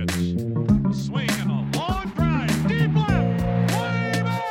2 0.00 0.06
2 0.06 0.06
pitch. 0.06 0.90
A 0.90 0.94
swing 0.94 1.30
and 1.30 1.50
a 1.50 1.78
long 1.78 2.08
drive. 2.16 2.68
Deep 2.68 2.94
left. 2.94 3.72
Way 3.76 4.22
back. 4.22 4.50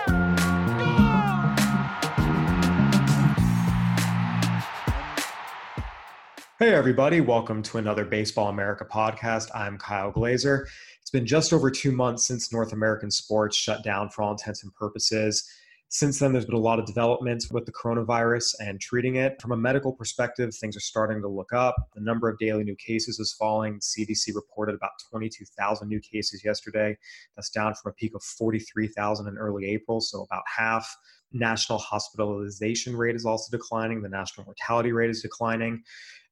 Hey, 6.59 6.73
everybody, 6.73 7.21
welcome 7.21 7.63
to 7.63 7.79
another 7.79 8.05
Baseball 8.05 8.49
America 8.49 8.85
podcast. 8.85 9.49
I'm 9.55 9.77
Kyle 9.79 10.11
Glaser. 10.11 10.67
It's 11.01 11.09
been 11.09 11.25
just 11.25 11.51
over 11.51 11.71
two 11.71 11.91
months 11.91 12.27
since 12.27 12.53
North 12.53 12.73
American 12.73 13.09
sports 13.09 13.57
shut 13.57 13.83
down 13.83 14.09
for 14.09 14.21
all 14.21 14.31
intents 14.31 14.63
and 14.63 14.71
purposes. 14.75 15.49
Since 15.91 16.19
then, 16.19 16.31
there's 16.31 16.45
been 16.45 16.53
a 16.53 16.59
lot 16.59 16.77
of 16.77 16.85
developments 16.85 17.49
with 17.49 17.65
the 17.65 17.71
coronavirus 17.71 18.53
and 18.59 18.79
treating 18.79 19.15
it. 19.15 19.41
From 19.41 19.53
a 19.53 19.57
medical 19.57 19.91
perspective, 19.91 20.53
things 20.53 20.77
are 20.77 20.81
starting 20.81 21.19
to 21.23 21.27
look 21.27 21.51
up. 21.51 21.75
The 21.95 22.01
number 22.01 22.29
of 22.29 22.37
daily 22.37 22.63
new 22.63 22.75
cases 22.75 23.19
is 23.19 23.33
falling. 23.33 23.79
CDC 23.79 24.35
reported 24.35 24.75
about 24.75 24.91
22,000 25.09 25.87
new 25.87 25.99
cases 25.99 26.45
yesterday. 26.45 26.95
That's 27.35 27.49
down 27.49 27.73
from 27.73 27.89
a 27.89 27.93
peak 27.93 28.13
of 28.13 28.21
43,000 28.21 29.27
in 29.27 29.37
early 29.39 29.65
April, 29.65 29.99
so 29.99 30.21
about 30.21 30.43
half. 30.45 30.87
National 31.31 31.79
hospitalization 31.79 32.95
rate 32.95 33.15
is 33.15 33.25
also 33.25 33.49
declining. 33.55 34.03
The 34.03 34.09
national 34.09 34.45
mortality 34.45 34.91
rate 34.91 35.09
is 35.09 35.23
declining. 35.23 35.81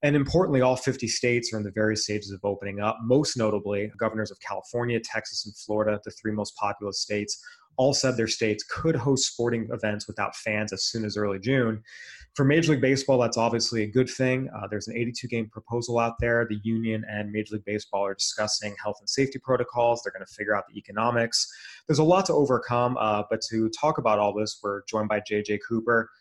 And 0.04 0.16
importantly, 0.16 0.62
all 0.62 0.76
50 0.76 1.08
states 1.08 1.52
are 1.52 1.58
in 1.58 1.64
the 1.64 1.72
various 1.72 2.04
stages 2.04 2.32
of 2.32 2.40
opening 2.44 2.80
up. 2.80 2.98
Most 3.02 3.36
notably, 3.36 3.92
governors 3.98 4.30
of 4.30 4.40
California, 4.40 5.00
Texas, 5.00 5.48
and 5.48 5.58
Florida, 5.58 6.00
the 6.06 6.12
three 6.12 6.32
most 6.32 6.56
populous 6.58 7.02
states, 7.02 7.44
all 7.78 7.94
said 7.94 8.18
their 8.18 8.28
states 8.28 8.64
could 8.64 8.96
host 8.96 9.32
sporting 9.32 9.70
events 9.72 10.08
without 10.08 10.36
fans 10.36 10.74
as 10.74 10.84
soon 10.84 11.06
as 11.06 11.16
early 11.16 11.40
June. 11.40 11.84
For 12.36 12.44
Major 12.44 12.74
League 12.74 12.82
Baseball, 12.82 13.18
that's 13.18 13.38
obviously 13.38 13.82
a 13.82 13.88
good 13.88 14.08
thing. 14.08 14.48
Uh, 14.56 14.68
there's 14.68 14.88
an 14.88 14.96
82 14.96 15.28
game 15.28 15.50
proposal 15.50 15.98
out 15.98 16.20
there. 16.20 16.46
The 16.48 16.60
union 16.64 17.04
and 17.10 17.32
Major 17.32 17.56
League 17.56 17.66
Baseball 17.66 18.06
are 18.06 18.14
discussing 18.14 18.76
health 18.84 18.98
and 19.00 19.10
safety 19.10 19.40
protocols. 19.40 20.02
They're 20.04 20.12
going 20.12 20.26
to 20.26 20.32
figure 20.32 20.56
out 20.56 20.66
the 20.68 20.78
economics. 20.78 21.52
There's 21.88 21.98
a 21.98 22.04
lot 22.04 22.28
to 22.28 22.34
overcome, 22.34 22.96
uh, 23.00 23.24
but 23.30 23.42
to 23.50 23.70
talk 23.70 23.98
about 23.98 24.20
all 24.20 24.34
this, 24.34 24.60
we're 24.62 24.84
joined 24.88 25.10
by 25.10 25.20
JJ 25.20 25.60
Cooper. 25.68 26.12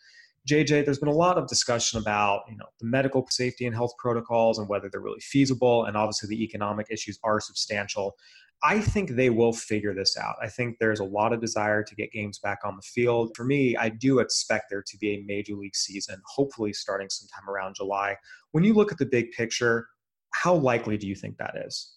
JJ, 0.47 0.85
there's 0.85 0.99
been 0.99 1.09
a 1.09 1.13
lot 1.13 1.37
of 1.37 1.47
discussion 1.47 1.99
about 1.99 2.43
you 2.49 2.55
know 2.55 2.65
the 2.79 2.85
medical 2.85 3.27
safety 3.29 3.65
and 3.65 3.75
health 3.75 3.91
protocols 3.97 4.59
and 4.59 4.69
whether 4.69 4.89
they're 4.89 5.01
really 5.01 5.19
feasible, 5.19 5.85
and 5.85 5.97
obviously 5.97 6.29
the 6.29 6.43
economic 6.43 6.87
issues 6.89 7.19
are 7.23 7.39
substantial. 7.39 8.15
I 8.63 8.79
think 8.79 9.11
they 9.11 9.29
will 9.29 9.53
figure 9.53 9.93
this 9.93 10.17
out. 10.17 10.35
I 10.41 10.47
think 10.47 10.77
there's 10.79 10.99
a 10.99 11.03
lot 11.03 11.31
of 11.31 11.41
desire 11.41 11.83
to 11.83 11.95
get 11.95 12.11
games 12.11 12.39
back 12.39 12.59
on 12.65 12.75
the 12.75 12.81
field. 12.81 13.31
For 13.35 13.43
me, 13.43 13.75
I 13.77 13.89
do 13.89 14.19
expect 14.19 14.65
there 14.71 14.81
to 14.81 14.97
be 14.97 15.15
a 15.15 15.23
major 15.27 15.53
league 15.53 15.75
season, 15.75 16.19
hopefully 16.25 16.73
starting 16.73 17.07
sometime 17.09 17.47
around 17.47 17.75
July. 17.75 18.15
When 18.53 18.63
you 18.63 18.73
look 18.73 18.91
at 18.91 18.97
the 18.97 19.05
big 19.05 19.31
picture, 19.31 19.87
how 20.33 20.55
likely 20.55 20.97
do 20.97 21.07
you 21.07 21.13
think 21.13 21.37
that 21.37 21.53
is? 21.67 21.93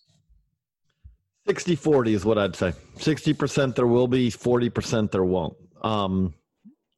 60 1.47 1.77
40 1.77 2.15
is 2.15 2.25
what 2.27 2.37
I'd 2.37 2.55
say. 2.55 2.75
60% 2.98 3.75
there 3.75 3.87
will 3.87 4.09
be, 4.09 4.31
40% 4.31 5.11
there 5.11 5.25
won't. 5.25 5.56
Um, 5.83 6.34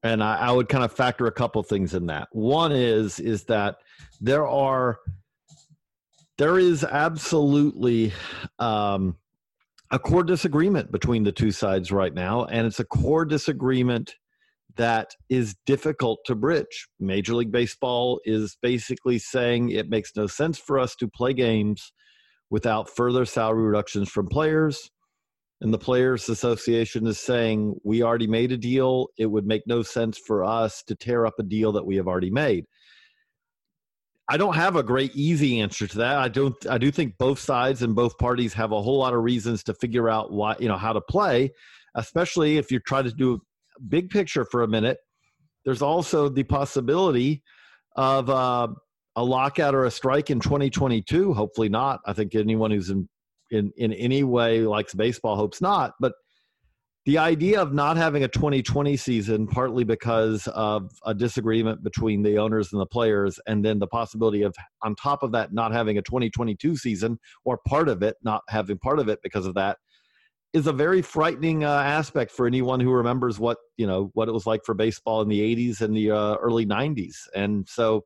and 0.02 0.22
I, 0.22 0.36
I 0.36 0.52
would 0.52 0.68
kind 0.68 0.84
of 0.84 0.92
factor 0.92 1.26
a 1.26 1.32
couple 1.32 1.62
things 1.62 1.94
in 1.94 2.06
that. 2.06 2.28
One 2.32 2.72
is 2.72 3.20
is 3.20 3.44
that 3.44 3.76
there 4.20 4.46
are 4.46 4.98
there 6.38 6.58
is 6.58 6.84
absolutely 6.84 8.12
um, 8.58 9.16
a 9.90 9.98
core 9.98 10.24
disagreement 10.24 10.90
between 10.90 11.22
the 11.22 11.32
two 11.32 11.52
sides 11.52 11.92
right 11.92 12.14
now, 12.14 12.46
and 12.46 12.66
it's 12.66 12.80
a 12.80 12.84
core 12.84 13.24
disagreement 13.24 14.16
that 14.76 15.14
is 15.28 15.54
difficult 15.66 16.20
to 16.24 16.34
bridge. 16.34 16.88
Major 16.98 17.34
League 17.34 17.52
Baseball 17.52 18.20
is 18.24 18.56
basically 18.62 19.18
saying 19.18 19.70
it 19.70 19.90
makes 19.90 20.16
no 20.16 20.26
sense 20.26 20.58
for 20.58 20.78
us 20.78 20.96
to 20.96 21.08
play 21.08 21.34
games 21.34 21.92
without 22.48 22.88
further 22.88 23.24
salary 23.26 23.64
reductions 23.64 24.08
from 24.08 24.28
players. 24.28 24.90
And 25.62 25.72
the 25.72 25.78
Players 25.78 26.28
Association 26.28 27.06
is 27.06 27.20
saying 27.20 27.76
we 27.84 28.02
already 28.02 28.26
made 28.26 28.50
a 28.50 28.56
deal. 28.56 29.06
It 29.16 29.26
would 29.26 29.46
make 29.46 29.62
no 29.64 29.82
sense 29.82 30.18
for 30.18 30.42
us 30.42 30.82
to 30.88 30.96
tear 30.96 31.24
up 31.24 31.34
a 31.38 31.44
deal 31.44 31.70
that 31.72 31.86
we 31.86 31.94
have 31.96 32.08
already 32.08 32.30
made. 32.30 32.66
I 34.28 34.36
don't 34.36 34.56
have 34.56 34.74
a 34.74 34.82
great 34.82 35.14
easy 35.14 35.60
answer 35.60 35.86
to 35.86 35.98
that. 35.98 36.16
I 36.16 36.28
don't 36.28 36.54
I 36.68 36.78
do 36.78 36.90
think 36.90 37.16
both 37.16 37.38
sides 37.38 37.82
and 37.82 37.94
both 37.94 38.18
parties 38.18 38.52
have 38.54 38.72
a 38.72 38.82
whole 38.82 38.98
lot 38.98 39.14
of 39.14 39.22
reasons 39.22 39.62
to 39.64 39.74
figure 39.74 40.08
out 40.08 40.32
why, 40.32 40.56
you 40.58 40.66
know, 40.66 40.76
how 40.76 40.92
to 40.92 41.00
play, 41.00 41.52
especially 41.94 42.58
if 42.58 42.72
you're 42.72 42.80
trying 42.80 43.04
to 43.04 43.12
do 43.12 43.34
a 43.34 43.82
big 43.88 44.10
picture 44.10 44.44
for 44.44 44.64
a 44.64 44.68
minute. 44.68 44.98
There's 45.64 45.82
also 45.82 46.28
the 46.28 46.42
possibility 46.42 47.40
of 47.94 48.28
uh, 48.28 48.66
a 49.14 49.22
lockout 49.22 49.76
or 49.76 49.84
a 49.84 49.92
strike 49.92 50.30
in 50.30 50.40
2022. 50.40 51.34
Hopefully 51.34 51.68
not. 51.68 52.00
I 52.04 52.14
think 52.14 52.34
anyone 52.34 52.72
who's 52.72 52.90
in 52.90 53.08
in 53.52 53.72
in 53.76 53.92
any 53.92 54.24
way 54.24 54.62
likes 54.62 54.94
baseball 54.94 55.36
hopes 55.36 55.60
not. 55.60 55.92
But 56.00 56.12
the 57.04 57.18
idea 57.18 57.60
of 57.60 57.72
not 57.72 57.96
having 57.96 58.22
a 58.22 58.28
2020 58.28 58.96
season, 58.96 59.48
partly 59.48 59.82
because 59.82 60.46
of 60.48 60.92
a 61.04 61.12
disagreement 61.12 61.82
between 61.82 62.22
the 62.22 62.38
owners 62.38 62.72
and 62.72 62.80
the 62.80 62.86
players, 62.86 63.40
and 63.46 63.64
then 63.64 63.80
the 63.80 63.88
possibility 63.88 64.42
of, 64.42 64.54
on 64.82 64.94
top 64.94 65.24
of 65.24 65.32
that, 65.32 65.52
not 65.52 65.72
having 65.72 65.98
a 65.98 66.02
2022 66.02 66.76
season 66.76 67.18
or 67.44 67.58
part 67.66 67.88
of 67.88 68.02
it, 68.02 68.16
not 68.22 68.42
having 68.48 68.78
part 68.78 69.00
of 69.00 69.08
it 69.08 69.18
because 69.22 69.46
of 69.46 69.54
that, 69.54 69.78
is 70.52 70.68
a 70.68 70.72
very 70.72 71.02
frightening 71.02 71.64
uh, 71.64 71.70
aspect 71.70 72.30
for 72.30 72.46
anyone 72.46 72.78
who 72.78 72.92
remembers 72.92 73.40
what 73.40 73.58
you 73.76 73.86
know 73.86 74.10
what 74.14 74.28
it 74.28 74.32
was 74.32 74.46
like 74.46 74.60
for 74.64 74.74
baseball 74.74 75.22
in 75.22 75.28
the 75.28 75.40
80s 75.40 75.80
and 75.80 75.96
the 75.96 76.12
uh, 76.12 76.36
early 76.36 76.66
90s. 76.66 77.16
And 77.34 77.66
so, 77.68 78.04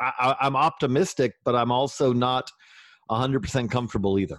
I, 0.00 0.36
I'm 0.40 0.56
optimistic, 0.56 1.32
but 1.46 1.54
I'm 1.54 1.72
also 1.72 2.12
not 2.12 2.50
100% 3.10 3.70
comfortable 3.70 4.18
either. 4.18 4.38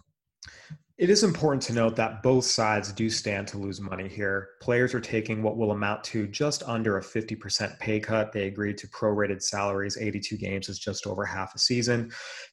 It 0.97 1.11
is 1.11 1.23
important 1.23 1.61
to 1.63 1.73
note 1.73 1.95
that 1.97 2.23
both 2.23 2.43
sides 2.43 2.91
do 2.91 3.07
stand 3.07 3.47
to 3.49 3.59
lose 3.59 3.79
money 3.79 4.07
here. 4.07 4.49
Players 4.63 4.95
are 4.95 4.99
taking 4.99 5.43
what 5.43 5.55
will 5.55 5.69
amount 5.69 6.03
to 6.05 6.25
just 6.25 6.63
under 6.63 6.97
a 6.97 7.03
50% 7.03 7.77
pay 7.77 7.99
cut. 7.99 8.31
They 8.31 8.47
agreed 8.47 8.79
to 8.79 8.87
prorated 8.87 9.43
salaries. 9.43 9.95
82 9.95 10.37
games 10.37 10.69
is 10.69 10.79
just 10.79 11.05
over 11.05 11.23
half 11.23 11.53
a 11.53 11.59
season. 11.59 12.11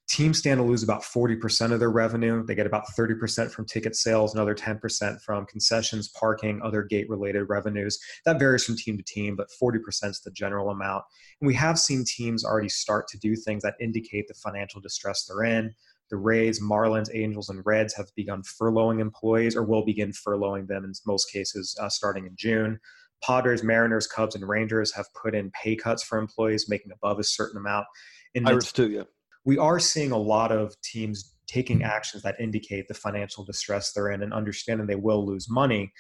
Teams 0.08 0.40
stand 0.40 0.58
to 0.58 0.62
lose 0.62 0.82
about 0.82 1.00
40% 1.00 1.72
of 1.72 1.80
their 1.80 1.90
revenue. 1.90 2.44
They 2.44 2.54
get 2.54 2.66
about 2.66 2.84
30% 2.98 3.50
from 3.50 3.64
ticket 3.64 3.96
sales, 3.96 4.34
another 4.34 4.54
10% 4.54 5.22
from 5.22 5.46
concessions, 5.46 6.08
parking, 6.08 6.60
other 6.62 6.82
gate 6.82 7.08
related 7.08 7.44
revenues. 7.44 7.98
That 8.26 8.38
varies 8.38 8.64
from 8.64 8.76
team 8.76 8.98
to 8.98 9.04
team, 9.04 9.36
but 9.36 9.48
40% 9.58 9.78
is 10.10 10.20
the 10.20 10.30
general 10.32 10.68
amount. 10.68 11.02
And 11.40 11.46
we 11.46 11.54
have 11.54 11.78
seen 11.78 12.04
teams 12.04 12.44
already 12.44 12.68
start 12.68 13.08
to 13.08 13.18
do 13.18 13.36
things 13.36 13.62
that 13.62 13.76
indicate 13.80 14.28
the 14.28 14.34
financial 14.34 14.82
distress 14.82 15.24
they're 15.24 15.44
in. 15.44 15.74
The 16.10 16.16
Rays, 16.16 16.60
Marlins, 16.60 17.08
Angels, 17.14 17.48
and 17.48 17.62
Reds 17.64 17.94
have 17.94 18.06
begun 18.14 18.42
furloughing 18.42 19.00
employees 19.00 19.56
or 19.56 19.64
will 19.64 19.84
begin 19.84 20.12
furloughing 20.12 20.66
them 20.66 20.84
in 20.84 20.92
most 21.06 21.30
cases 21.32 21.76
uh, 21.80 21.88
starting 21.88 22.26
in 22.26 22.34
June. 22.36 22.78
Padres, 23.22 23.62
Mariners, 23.62 24.06
Cubs, 24.06 24.34
and 24.34 24.46
Rangers 24.46 24.92
have 24.94 25.06
put 25.20 25.34
in 25.34 25.50
pay 25.50 25.76
cuts 25.76 26.02
for 26.02 26.18
employees 26.18 26.68
making 26.68 26.92
above 26.92 27.18
a 27.18 27.24
certain 27.24 27.56
amount. 27.56 27.86
In 28.34 28.44
Pirates 28.44 28.72
too, 28.72 28.90
yeah. 28.90 29.04
We 29.44 29.58
are 29.58 29.78
seeing 29.78 30.10
a 30.10 30.18
lot 30.18 30.52
of 30.52 30.74
teams 30.82 31.33
taking 31.46 31.78
hmm. 31.78 31.86
actions 31.86 32.22
that 32.22 32.40
indicate 32.40 32.88
the 32.88 32.94
financial 32.94 33.44
distress 33.44 33.92
they're 33.92 34.10
in 34.10 34.22
and 34.22 34.32
understanding 34.32 34.86
they 34.86 34.94
will 34.94 35.26
lose 35.26 35.48
money. 35.50 35.92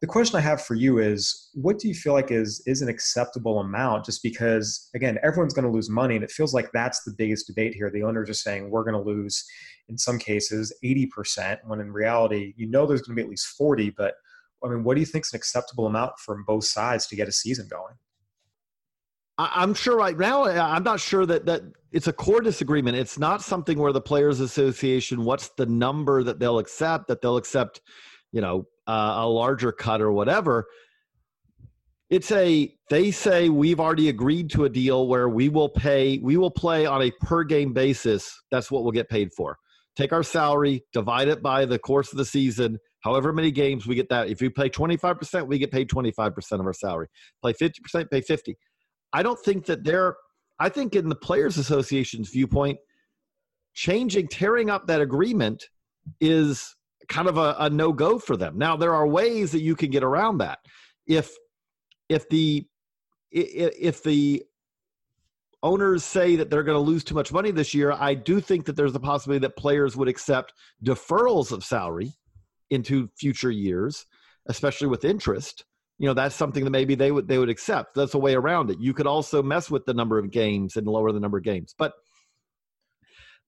The 0.00 0.06
question 0.08 0.36
I 0.36 0.40
have 0.40 0.62
for 0.62 0.74
you 0.74 0.98
is 0.98 1.50
what 1.54 1.78
do 1.78 1.86
you 1.86 1.94
feel 1.94 2.12
like 2.12 2.32
is 2.32 2.62
is 2.66 2.82
an 2.82 2.88
acceptable 2.88 3.60
amount? 3.60 4.04
Just 4.04 4.22
because 4.22 4.90
again 4.94 5.18
everyone's 5.22 5.54
going 5.54 5.64
to 5.64 5.70
lose 5.70 5.88
money 5.88 6.16
and 6.16 6.24
it 6.24 6.30
feels 6.30 6.54
like 6.54 6.70
that's 6.72 7.04
the 7.04 7.14
biggest 7.16 7.46
debate 7.46 7.74
here. 7.74 7.90
The 7.90 8.02
owners 8.02 8.28
are 8.28 8.34
saying 8.34 8.68
we're 8.68 8.84
going 8.84 8.94
to 8.94 9.10
lose 9.10 9.44
in 9.88 9.96
some 9.98 10.18
cases 10.18 10.72
80% 10.84 11.58
when 11.66 11.80
in 11.80 11.92
reality 11.92 12.54
you 12.56 12.68
know 12.68 12.86
there's 12.86 13.02
going 13.02 13.16
to 13.16 13.20
be 13.20 13.24
at 13.24 13.30
least 13.30 13.46
40 13.58 13.90
but 13.90 14.14
I 14.64 14.68
mean 14.68 14.84
what 14.84 14.94
do 14.94 15.00
you 15.00 15.06
think 15.06 15.24
is 15.24 15.32
an 15.32 15.36
acceptable 15.36 15.86
amount 15.86 16.18
from 16.18 16.44
both 16.46 16.64
sides 16.64 17.06
to 17.08 17.16
get 17.16 17.28
a 17.28 17.32
season 17.32 17.68
going 17.68 17.94
I'm 19.38 19.74
sure 19.74 19.96
right 19.96 20.16
now 20.16 20.44
I'm 20.44 20.82
not 20.82 21.00
sure 21.00 21.24
that 21.26 21.46
that 21.46 21.62
it's 21.90 22.06
a 22.06 22.12
core 22.12 22.40
disagreement 22.40 22.96
it's 22.96 23.18
not 23.18 23.42
something 23.42 23.78
where 23.78 23.92
the 23.92 24.00
players 24.00 24.40
association 24.40 25.24
what's 25.24 25.48
the 25.56 25.66
number 25.66 26.22
that 26.22 26.38
they'll 26.38 26.58
accept 26.58 27.08
that 27.08 27.22
they'll 27.22 27.36
accept 27.36 27.80
you 28.32 28.40
know 28.40 28.66
uh, 28.86 29.14
a 29.16 29.28
larger 29.28 29.72
cut 29.72 30.00
or 30.00 30.12
whatever 30.12 30.66
it's 32.10 32.30
a 32.32 32.74
they 32.90 33.10
say 33.10 33.48
we've 33.48 33.80
already 33.80 34.08
agreed 34.08 34.50
to 34.50 34.64
a 34.64 34.68
deal 34.68 35.08
where 35.08 35.28
we 35.28 35.48
will 35.48 35.68
pay 35.68 36.18
we 36.18 36.36
will 36.36 36.50
play 36.50 36.84
on 36.84 37.02
a 37.02 37.10
per 37.22 37.42
game 37.42 37.72
basis 37.72 38.38
that's 38.50 38.70
what 38.70 38.82
we'll 38.82 38.92
get 38.92 39.08
paid 39.08 39.32
for 39.32 39.56
take 39.96 40.12
our 40.12 40.22
salary, 40.22 40.84
divide 40.92 41.28
it 41.28 41.42
by 41.42 41.64
the 41.64 41.78
course 41.78 42.12
of 42.12 42.18
the 42.18 42.24
season, 42.24 42.78
however 43.00 43.32
many 43.32 43.50
games 43.50 43.86
we 43.86 43.94
get 43.94 44.08
that. 44.08 44.28
If 44.28 44.40
we 44.40 44.48
play 44.48 44.68
25%, 44.68 45.46
we 45.46 45.58
get 45.58 45.70
paid 45.70 45.88
25% 45.88 46.52
of 46.52 46.66
our 46.66 46.72
salary. 46.72 47.08
Play 47.42 47.52
50%, 47.52 48.10
pay 48.10 48.20
50. 48.20 48.56
I 49.12 49.22
don't 49.22 49.38
think 49.38 49.66
that 49.66 49.84
they're 49.84 50.16
I 50.58 50.68
think 50.68 50.94
in 50.94 51.08
the 51.08 51.16
players 51.16 51.58
association's 51.58 52.30
viewpoint, 52.30 52.78
changing 53.74 54.28
tearing 54.28 54.70
up 54.70 54.86
that 54.86 55.00
agreement 55.00 55.64
is 56.20 56.74
kind 57.08 57.28
of 57.28 57.36
a, 57.36 57.56
a 57.58 57.70
no-go 57.70 58.18
for 58.18 58.36
them. 58.36 58.58
Now 58.58 58.76
there 58.76 58.94
are 58.94 59.06
ways 59.06 59.52
that 59.52 59.62
you 59.62 59.74
can 59.74 59.90
get 59.90 60.04
around 60.04 60.38
that. 60.38 60.60
If 61.06 61.32
if 62.08 62.28
the 62.28 62.66
if 63.30 64.02
the 64.02 64.44
owners 65.62 66.04
say 66.04 66.36
that 66.36 66.50
they're 66.50 66.62
going 66.62 66.76
to 66.76 66.90
lose 66.90 67.04
too 67.04 67.14
much 67.14 67.32
money 67.32 67.50
this 67.50 67.72
year, 67.72 67.92
I 67.92 68.14
do 68.14 68.40
think 68.40 68.66
that 68.66 68.76
there's 68.76 68.94
a 68.94 69.00
possibility 69.00 69.40
that 69.40 69.56
players 69.56 69.96
would 69.96 70.08
accept 70.08 70.52
deferrals 70.84 71.52
of 71.52 71.64
salary 71.64 72.12
into 72.70 73.08
future 73.16 73.50
years, 73.50 74.06
especially 74.46 74.88
with 74.88 75.04
interest. 75.04 75.64
You 76.02 76.08
know, 76.08 76.14
that's 76.14 76.34
something 76.34 76.64
that 76.64 76.70
maybe 76.70 76.96
they 76.96 77.12
would 77.12 77.28
they 77.28 77.38
would 77.38 77.48
accept. 77.48 77.94
That's 77.94 78.14
a 78.14 78.18
way 78.18 78.34
around 78.34 78.70
it. 78.70 78.80
You 78.80 78.92
could 78.92 79.06
also 79.06 79.40
mess 79.40 79.70
with 79.70 79.86
the 79.86 79.94
number 79.94 80.18
of 80.18 80.32
games 80.32 80.74
and 80.74 80.84
lower 80.84 81.12
the 81.12 81.20
number 81.20 81.38
of 81.38 81.44
games. 81.44 81.76
But 81.78 81.92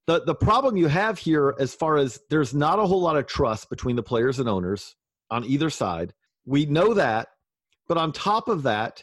the 0.07 0.23
the 0.23 0.37
problem 0.37 0.77
you 0.77 0.87
have 0.87 1.19
here 1.19 1.57
as 1.59 1.75
far 1.75 1.97
as 1.97 2.21
there's 2.31 2.55
not 2.55 2.79
a 2.79 2.87
whole 2.87 3.01
lot 3.01 3.17
of 3.17 3.27
trust 3.27 3.71
between 3.71 3.97
the 3.97 4.05
players 4.05 4.39
and 4.39 4.49
owners 4.49 4.95
on 5.33 5.45
either 5.45 5.69
side. 5.69 6.15
We 6.47 6.65
know 6.65 6.95
that, 6.95 7.27
but 7.89 7.99
on 7.99 8.13
top 8.13 8.47
of 8.47 8.63
that, 8.63 9.03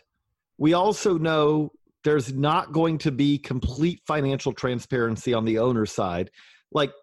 we 0.57 0.71
also 0.71 1.18
know 1.18 1.74
there's 2.06 2.31
not 2.31 2.71
going 2.71 3.00
to 3.00 3.12
be 3.12 3.38
complete 3.38 4.00
financial 4.07 4.54
transparency 4.54 5.33
on 5.33 5.44
the 5.44 5.59
owner 5.59 5.86
side. 5.86 6.31
Like 6.71 6.94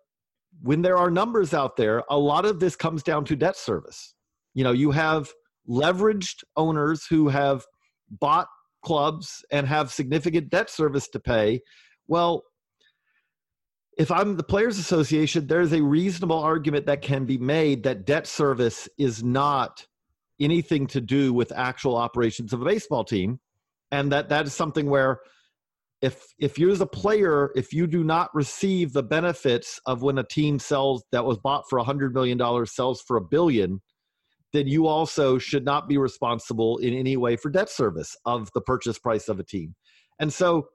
when 0.63 0.81
there 0.81 0.97
are 0.97 1.11
numbers 1.11 1.53
out 1.53 1.77
there, 1.77 2.05
a 2.09 2.17
lot 2.17 2.47
of 2.47 2.59
this 2.59 2.75
comes 2.75 3.03
down 3.03 3.27
to 3.27 3.37
debt 3.37 3.59
service. 3.59 4.15
You 4.55 4.65
know, 4.65 4.73
you 4.73 4.93
have 4.93 5.31
leveraged 5.69 6.45
owners 6.57 7.07
who 7.09 7.29
have 7.29 7.65
bought 8.11 8.49
clubs 8.85 9.45
and 9.51 9.67
have 9.67 9.93
significant 9.93 10.51
debt 10.51 10.71
service 10.71 11.09
to 11.09 11.21
pay. 11.21 11.61
Well, 12.07 12.43
if 13.99 14.11
I'm 14.11 14.37
the 14.37 14.45
Players 14.45 14.79
Association, 14.79 15.47
there's 15.47 15.73
a 15.73 15.83
reasonable 15.83 16.39
argument 16.39 16.87
that 16.87 17.03
can 17.03 17.25
be 17.27 17.37
made 17.37 17.83
that 17.83 18.07
debt 18.07 18.27
service 18.27 18.89
is 18.97 19.25
not 19.25 19.85
anything 20.41 20.87
to 20.87 21.01
do 21.01 21.33
with 21.33 21.53
actual 21.53 21.97
operations 21.97 22.53
of 22.53 22.63
a 22.63 22.65
baseball 22.65 23.05
team 23.05 23.41
and 23.91 24.13
that 24.13 24.29
that 24.29 24.47
is 24.47 24.55
something 24.55 24.89
where 24.89 25.19
if 26.01 26.23
if 26.39 26.59
you 26.59 26.71
as 26.71 26.81
a 26.81 26.87
player 26.87 27.51
if 27.57 27.73
you 27.73 27.87
do 27.87 28.05
not 28.05 28.33
receive 28.35 28.93
the 28.93 29.03
benefits 29.03 29.81
of 29.87 30.03
when 30.03 30.19
a 30.19 30.25
team 30.25 30.59
sells 30.59 31.03
that 31.11 31.25
was 31.25 31.39
bought 31.39 31.65
for 31.69 31.79
a 31.79 31.85
hundred 31.85 32.15
million 32.15 32.39
dollars 32.39 32.75
sells 32.75 33.03
for 33.03 33.17
a 33.17 33.21
billion 33.21 33.81
then 34.53 34.67
you 34.67 34.87
also 34.87 35.39
should 35.39 35.65
not 35.65 35.89
be 35.89 35.99
responsible 35.99 36.79
in 36.79 36.95
any 36.95 37.17
way 37.17 37.37
for 37.37 37.51
debt 37.51 37.69
service 37.69 38.17
of 38.25 38.51
the 38.55 38.61
purchase 38.61 38.99
price 38.99 39.29
of 39.29 39.39
a 39.39 39.45
team. 39.45 39.75
And 40.21 40.33
so 40.33 40.69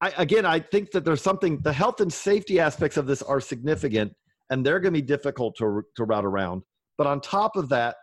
I, 0.00 0.12
again 0.16 0.46
i 0.46 0.60
think 0.60 0.92
that 0.92 1.04
there's 1.04 1.22
something 1.22 1.60
the 1.62 1.72
health 1.72 2.00
and 2.00 2.12
safety 2.12 2.60
aspects 2.60 2.96
of 2.96 3.06
this 3.06 3.20
are 3.20 3.40
significant 3.40 4.12
and 4.48 4.64
they're 4.64 4.78
going 4.78 4.94
to 4.94 5.00
be 5.00 5.06
difficult 5.06 5.56
to, 5.58 5.82
to 5.96 6.04
route 6.04 6.24
around. 6.24 6.62
But 6.96 7.06
on 7.06 7.20
top 7.20 7.56
of 7.56 7.68
that 7.70 7.96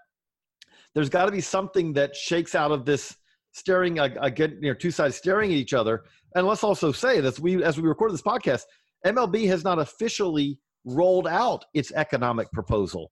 there's 0.93 1.09
got 1.09 1.25
to 1.25 1.31
be 1.31 1.41
something 1.41 1.93
that 1.93 2.15
shakes 2.15 2.55
out 2.55 2.71
of 2.71 2.85
this 2.85 3.15
staring 3.51 3.99
uh, 3.99 4.03
uh, 4.03 4.09
again, 4.21 4.57
you 4.61 4.69
know, 4.69 4.73
two 4.73 4.91
sides 4.91 5.15
staring 5.15 5.51
at 5.51 5.57
each 5.57 5.73
other. 5.73 6.03
And 6.35 6.45
let's 6.45 6.63
also 6.63 6.91
say 6.91 7.21
that 7.21 7.39
we, 7.39 7.63
as 7.63 7.79
we 7.79 7.87
record 7.87 8.11
this 8.11 8.21
podcast, 8.21 8.63
MLB 9.05 9.47
has 9.47 9.63
not 9.63 9.79
officially 9.79 10.59
rolled 10.85 11.27
out 11.27 11.65
its 11.73 11.91
economic 11.93 12.51
proposal 12.51 13.11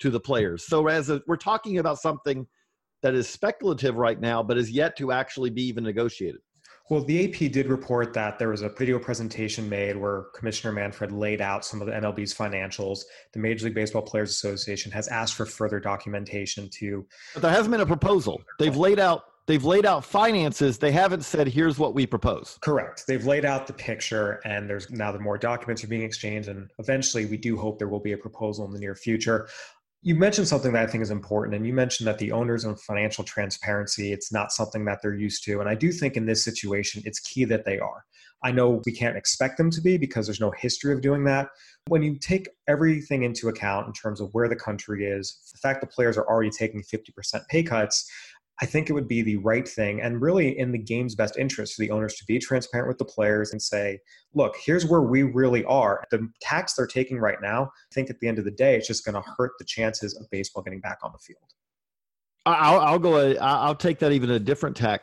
to 0.00 0.10
the 0.10 0.20
players. 0.20 0.66
So 0.66 0.88
as 0.88 1.10
a, 1.10 1.22
we're 1.26 1.36
talking 1.36 1.78
about 1.78 1.98
something 1.98 2.46
that 3.02 3.14
is 3.14 3.28
speculative 3.28 3.96
right 3.96 4.20
now, 4.20 4.42
but 4.42 4.58
is 4.58 4.70
yet 4.70 4.96
to 4.98 5.12
actually 5.12 5.50
be 5.50 5.62
even 5.62 5.84
negotiated. 5.84 6.40
Well, 6.90 7.04
the 7.04 7.24
AP 7.24 7.52
did 7.52 7.68
report 7.68 8.12
that 8.14 8.40
there 8.40 8.48
was 8.48 8.62
a 8.62 8.68
video 8.68 8.98
presentation 8.98 9.68
made 9.68 9.96
where 9.96 10.24
Commissioner 10.34 10.72
Manfred 10.72 11.12
laid 11.12 11.40
out 11.40 11.64
some 11.64 11.80
of 11.80 11.86
the 11.86 11.92
MLB's 11.92 12.34
financials. 12.34 13.02
The 13.32 13.38
Major 13.38 13.66
League 13.66 13.76
Baseball 13.76 14.02
Players 14.02 14.30
Association 14.30 14.90
has 14.90 15.06
asked 15.06 15.34
for 15.34 15.46
further 15.46 15.78
documentation 15.78 16.68
to. 16.80 17.06
But 17.32 17.42
there 17.42 17.52
hasn't 17.52 17.70
been 17.70 17.80
a 17.80 17.86
proposal. 17.86 18.42
They've 18.58 18.76
laid 18.76 18.98
out 18.98 19.22
they've 19.46 19.64
laid 19.64 19.84
out 19.84 20.04
finances 20.04 20.78
they 20.78 20.92
haven't 20.92 21.24
said 21.24 21.48
here's 21.48 21.76
what 21.76 21.92
we 21.92 22.06
propose 22.06 22.58
correct 22.60 23.04
they've 23.08 23.24
laid 23.26 23.44
out 23.44 23.66
the 23.66 23.72
picture 23.72 24.38
and 24.44 24.68
there's 24.70 24.88
now 24.90 25.10
the 25.10 25.18
more 25.18 25.36
documents 25.38 25.82
are 25.82 25.88
being 25.88 26.02
exchanged 26.02 26.48
and 26.48 26.70
eventually 26.78 27.26
we 27.26 27.36
do 27.36 27.56
hope 27.56 27.78
there 27.78 27.88
will 27.88 27.98
be 27.98 28.12
a 28.12 28.16
proposal 28.16 28.64
in 28.66 28.70
the 28.70 28.78
near 28.78 28.94
future 28.94 29.48
you 30.02 30.14
mentioned 30.14 30.48
something 30.48 30.72
that 30.72 30.82
i 30.82 30.90
think 30.90 31.02
is 31.02 31.10
important 31.10 31.54
and 31.54 31.66
you 31.66 31.72
mentioned 31.72 32.06
that 32.06 32.18
the 32.18 32.32
owners 32.32 32.64
of 32.64 32.80
financial 32.80 33.22
transparency 33.24 34.12
it's 34.12 34.32
not 34.32 34.52
something 34.52 34.84
that 34.84 34.98
they're 35.02 35.14
used 35.14 35.44
to 35.44 35.60
and 35.60 35.68
i 35.68 35.74
do 35.74 35.92
think 35.92 36.16
in 36.16 36.26
this 36.26 36.44
situation 36.44 37.02
it's 37.04 37.20
key 37.20 37.44
that 37.44 37.64
they 37.64 37.78
are. 37.78 38.04
I 38.42 38.52
know 38.52 38.80
we 38.86 38.92
can't 38.92 39.16
expect 39.16 39.58
them 39.58 39.70
to 39.70 39.80
be 39.80 39.98
because 39.98 40.26
there's 40.26 40.40
no 40.40 40.50
history 40.50 40.94
of 40.94 41.02
doing 41.02 41.24
that. 41.24 41.48
When 41.88 42.02
you 42.02 42.18
take 42.18 42.48
everything 42.68 43.22
into 43.22 43.48
account 43.48 43.86
in 43.86 43.92
terms 43.92 44.20
of 44.20 44.30
where 44.32 44.48
the 44.48 44.56
country 44.56 45.04
is 45.04 45.38
the 45.52 45.58
fact 45.58 45.80
that 45.82 45.90
players 45.90 46.16
are 46.16 46.26
already 46.26 46.50
taking 46.50 46.82
50% 46.82 47.46
pay 47.48 47.62
cuts 47.62 48.10
I 48.62 48.66
think 48.66 48.90
it 48.90 48.92
would 48.92 49.08
be 49.08 49.22
the 49.22 49.38
right 49.38 49.66
thing 49.66 50.02
and 50.02 50.20
really 50.20 50.58
in 50.58 50.70
the 50.70 50.78
game's 50.78 51.14
best 51.14 51.38
interest 51.38 51.74
for 51.74 51.80
the 51.80 51.90
owners 51.90 52.14
to 52.16 52.24
be 52.26 52.38
transparent 52.38 52.88
with 52.88 52.98
the 52.98 53.04
players 53.06 53.52
and 53.52 53.62
say, 53.62 54.00
look, 54.34 54.54
here's 54.62 54.84
where 54.84 55.00
we 55.00 55.22
really 55.22 55.64
are. 55.64 56.04
The 56.10 56.28
tax 56.42 56.74
they're 56.74 56.86
taking 56.86 57.18
right 57.18 57.40
now, 57.40 57.64
I 57.64 57.94
think 57.94 58.10
at 58.10 58.20
the 58.20 58.28
end 58.28 58.38
of 58.38 58.44
the 58.44 58.50
day, 58.50 58.76
it's 58.76 58.86
just 58.86 59.04
going 59.04 59.14
to 59.14 59.28
hurt 59.36 59.52
the 59.58 59.64
chances 59.64 60.14
of 60.16 60.28
baseball 60.30 60.62
getting 60.62 60.80
back 60.80 60.98
on 61.02 61.12
the 61.12 61.18
field. 61.18 61.54
I'll, 62.46 62.80
I'll 62.80 62.98
go. 62.98 63.34
I'll 63.36 63.74
take 63.74 63.98
that 63.98 64.12
even 64.12 64.30
a 64.30 64.38
different 64.38 64.74
tack 64.76 65.02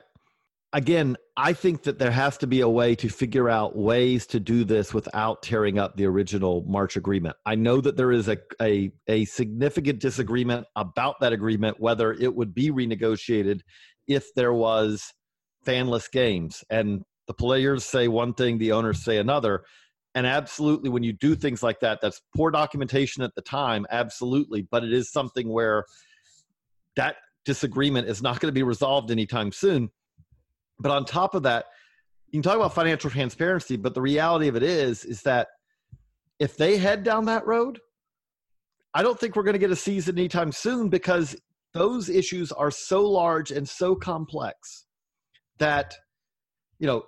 again, 0.73 1.17
I 1.35 1.53
think 1.53 1.83
that 1.83 1.99
there 1.99 2.11
has 2.11 2.37
to 2.39 2.47
be 2.47 2.61
a 2.61 2.69
way 2.69 2.95
to 2.95 3.09
figure 3.09 3.49
out 3.49 3.75
ways 3.75 4.25
to 4.27 4.39
do 4.39 4.63
this 4.63 4.93
without 4.93 5.41
tearing 5.41 5.79
up 5.79 5.95
the 5.95 6.05
original 6.05 6.63
March 6.67 6.97
agreement. 6.97 7.35
I 7.45 7.55
know 7.55 7.79
that 7.81 7.95
there 7.95 8.11
is 8.11 8.27
a, 8.27 8.37
a, 8.61 8.91
a 9.07 9.25
significant 9.25 9.99
disagreement 9.99 10.67
about 10.75 11.19
that 11.21 11.33
agreement, 11.33 11.79
whether 11.79 12.13
it 12.13 12.35
would 12.35 12.53
be 12.53 12.71
renegotiated 12.71 13.61
if 14.07 14.33
there 14.35 14.53
was 14.53 15.13
fanless 15.65 16.11
games. 16.11 16.63
And 16.69 17.03
the 17.27 17.33
players 17.33 17.85
say 17.85 18.07
one 18.07 18.33
thing, 18.33 18.57
the 18.57 18.71
owners 18.71 19.03
say 19.03 19.17
another. 19.17 19.63
And 20.15 20.25
absolutely, 20.25 20.89
when 20.89 21.03
you 21.03 21.13
do 21.13 21.35
things 21.35 21.61
like 21.61 21.79
that, 21.81 21.99
that's 22.01 22.21
poor 22.35 22.49
documentation 22.49 23.23
at 23.23 23.35
the 23.35 23.41
time, 23.41 23.85
absolutely. 23.91 24.63
But 24.63 24.83
it 24.83 24.92
is 24.92 25.11
something 25.11 25.47
where 25.49 25.85
that 26.95 27.18
disagreement 27.45 28.07
is 28.09 28.21
not 28.21 28.39
going 28.39 28.49
to 28.49 28.56
be 28.56 28.63
resolved 28.63 29.11
anytime 29.11 29.51
soon 29.51 29.92
but 30.79 30.91
on 30.91 31.05
top 31.05 31.35
of 31.35 31.43
that, 31.43 31.65
you 32.27 32.41
can 32.41 32.43
talk 32.43 32.57
about 32.57 32.73
financial 32.73 33.09
transparency, 33.09 33.77
but 33.77 33.93
the 33.93 34.01
reality 34.01 34.47
of 34.47 34.55
it 34.55 34.63
is, 34.63 35.05
is 35.05 35.21
that 35.23 35.47
if 36.39 36.57
they 36.57 36.77
head 36.77 37.03
down 37.03 37.25
that 37.25 37.47
road, 37.47 37.79
I 38.93 39.01
don't 39.01 39.19
think 39.19 39.35
we're 39.35 39.43
going 39.43 39.53
to 39.53 39.59
get 39.59 39.71
a 39.71 39.75
season 39.75 40.17
anytime 40.17 40.51
soon 40.51 40.89
because 40.89 41.35
those 41.73 42.09
issues 42.09 42.51
are 42.51 42.71
so 42.71 43.07
large 43.07 43.51
and 43.51 43.67
so 43.67 43.95
complex 43.95 44.85
that, 45.59 45.95
you 46.79 46.87
know, 46.87 47.03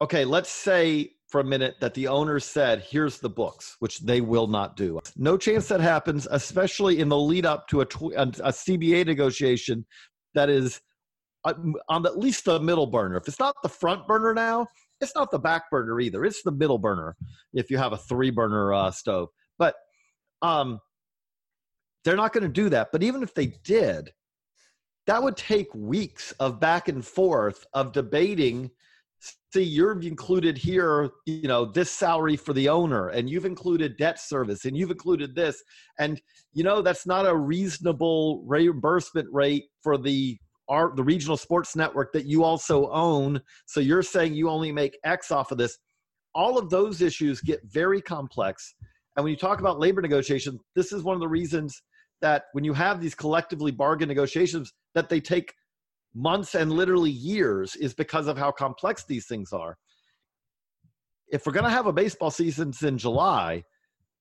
okay, 0.00 0.24
let's 0.24 0.50
say 0.50 1.10
for 1.28 1.40
a 1.40 1.44
minute 1.44 1.76
that 1.80 1.94
the 1.94 2.08
owners 2.08 2.44
said, 2.44 2.84
here's 2.88 3.18
the 3.18 3.28
books, 3.28 3.76
which 3.78 4.00
they 4.00 4.20
will 4.20 4.46
not 4.46 4.76
do. 4.76 5.00
No 5.16 5.36
chance 5.38 5.68
that 5.68 5.80
happens, 5.80 6.28
especially 6.30 7.00
in 7.00 7.08
the 7.08 7.16
lead 7.16 7.46
up 7.46 7.66
to 7.68 7.80
a, 7.80 7.84
a 7.84 8.52
CBA 8.52 9.06
negotiation 9.06 9.86
that 10.34 10.50
is 10.50 10.82
on 11.44 12.06
at 12.06 12.18
least 12.18 12.44
the 12.44 12.60
middle 12.60 12.86
burner. 12.86 13.16
If 13.16 13.28
it's 13.28 13.40
not 13.40 13.56
the 13.62 13.68
front 13.68 14.06
burner 14.06 14.34
now, 14.34 14.66
it's 15.00 15.14
not 15.14 15.30
the 15.30 15.38
back 15.38 15.70
burner 15.70 16.00
either. 16.00 16.24
It's 16.24 16.42
the 16.42 16.52
middle 16.52 16.78
burner 16.78 17.16
if 17.52 17.70
you 17.70 17.78
have 17.78 17.92
a 17.92 17.98
three 17.98 18.30
burner 18.30 18.72
uh, 18.72 18.90
stove. 18.90 19.28
But 19.58 19.74
um, 20.40 20.80
they're 22.04 22.16
not 22.16 22.32
going 22.32 22.44
to 22.44 22.48
do 22.48 22.68
that. 22.70 22.88
But 22.92 23.02
even 23.02 23.22
if 23.22 23.34
they 23.34 23.46
did, 23.64 24.12
that 25.06 25.22
would 25.22 25.36
take 25.36 25.74
weeks 25.74 26.32
of 26.32 26.60
back 26.60 26.88
and 26.88 27.04
forth 27.04 27.66
of 27.74 27.92
debating. 27.92 28.70
See, 29.52 29.62
you've 29.62 30.04
included 30.04 30.56
here, 30.56 31.10
you 31.26 31.48
know, 31.48 31.64
this 31.64 31.90
salary 31.90 32.36
for 32.36 32.52
the 32.52 32.68
owner, 32.68 33.08
and 33.08 33.28
you've 33.28 33.44
included 33.44 33.96
debt 33.96 34.20
service, 34.20 34.64
and 34.64 34.76
you've 34.76 34.90
included 34.90 35.34
this, 35.34 35.62
and 35.98 36.20
you 36.52 36.64
know 36.64 36.82
that's 36.82 37.06
not 37.06 37.26
a 37.26 37.36
reasonable 37.36 38.42
reimbursement 38.46 39.28
rate 39.32 39.64
for 39.82 39.96
the 39.96 40.38
our 40.72 40.90
the 40.96 41.04
regional 41.04 41.36
sports 41.36 41.76
network 41.76 42.12
that 42.14 42.24
you 42.24 42.42
also 42.42 42.90
own. 42.90 43.40
So 43.66 43.78
you're 43.78 44.02
saying 44.02 44.34
you 44.34 44.48
only 44.48 44.72
make 44.72 44.98
X 45.04 45.30
off 45.30 45.52
of 45.52 45.58
this. 45.58 45.78
All 46.34 46.56
of 46.58 46.70
those 46.70 47.02
issues 47.02 47.42
get 47.42 47.60
very 47.64 48.00
complex. 48.00 48.74
And 49.14 49.22
when 49.22 49.30
you 49.30 49.36
talk 49.36 49.60
about 49.60 49.78
labor 49.78 50.00
negotiations, 50.00 50.58
this 50.74 50.90
is 50.90 51.02
one 51.02 51.14
of 51.14 51.20
the 51.20 51.28
reasons 51.28 51.82
that 52.22 52.44
when 52.52 52.64
you 52.64 52.72
have 52.72 53.02
these 53.02 53.14
collectively 53.14 53.70
bargain 53.70 54.08
negotiations, 54.08 54.72
that 54.94 55.10
they 55.10 55.20
take 55.20 55.52
months 56.14 56.54
and 56.54 56.72
literally 56.72 57.10
years 57.10 57.76
is 57.76 57.92
because 57.92 58.26
of 58.26 58.38
how 58.38 58.50
complex 58.50 59.04
these 59.04 59.26
things 59.26 59.52
are. 59.52 59.76
If 61.28 61.44
we're 61.44 61.52
going 61.52 61.64
to 61.64 61.70
have 61.70 61.86
a 61.86 61.92
baseball 61.92 62.30
season 62.30 62.72
in 62.82 62.96
July, 62.96 63.64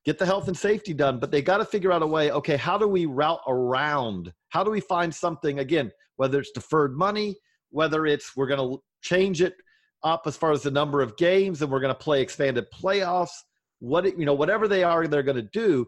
get 0.06 0.18
the 0.18 0.26
health 0.26 0.48
and 0.48 0.58
safety 0.58 0.94
done, 0.94 1.20
but 1.20 1.32
they 1.32 1.42
got 1.42 1.58
to 1.58 1.66
figure 1.66 1.92
out 1.92 2.02
a 2.02 2.08
way. 2.08 2.32
Okay, 2.32 2.58
how 2.58 2.78
do 2.78 2.88
we 2.88 3.06
route 3.06 3.42
around? 3.48 4.32
How 4.50 4.64
do 4.64 4.72
we 4.72 4.80
find 4.80 5.14
something 5.14 5.60
again? 5.60 5.92
Whether 6.16 6.40
it's 6.40 6.52
deferred 6.52 6.96
money, 6.98 7.36
whether 7.70 8.06
it's 8.06 8.36
we're 8.36 8.48
going 8.48 8.60
to 8.60 8.82
change 9.02 9.42
it 9.42 9.56
up 10.04 10.24
as 10.26 10.36
far 10.36 10.52
as 10.52 10.64
the 10.64 10.72
number 10.72 11.02
of 11.02 11.18
games, 11.18 11.62
and 11.62 11.72
we're 11.72 11.80
going 11.80 11.94
to 11.94 12.00
play 12.00 12.22
expanded 12.22 12.66
playoffs. 12.74 13.32
What 13.80 14.06
you 14.18 14.26
know, 14.26 14.34
whatever 14.34 14.68
they 14.68 14.84
are, 14.84 15.08
they're 15.08 15.24
going 15.24 15.38
to 15.38 15.50
do. 15.54 15.88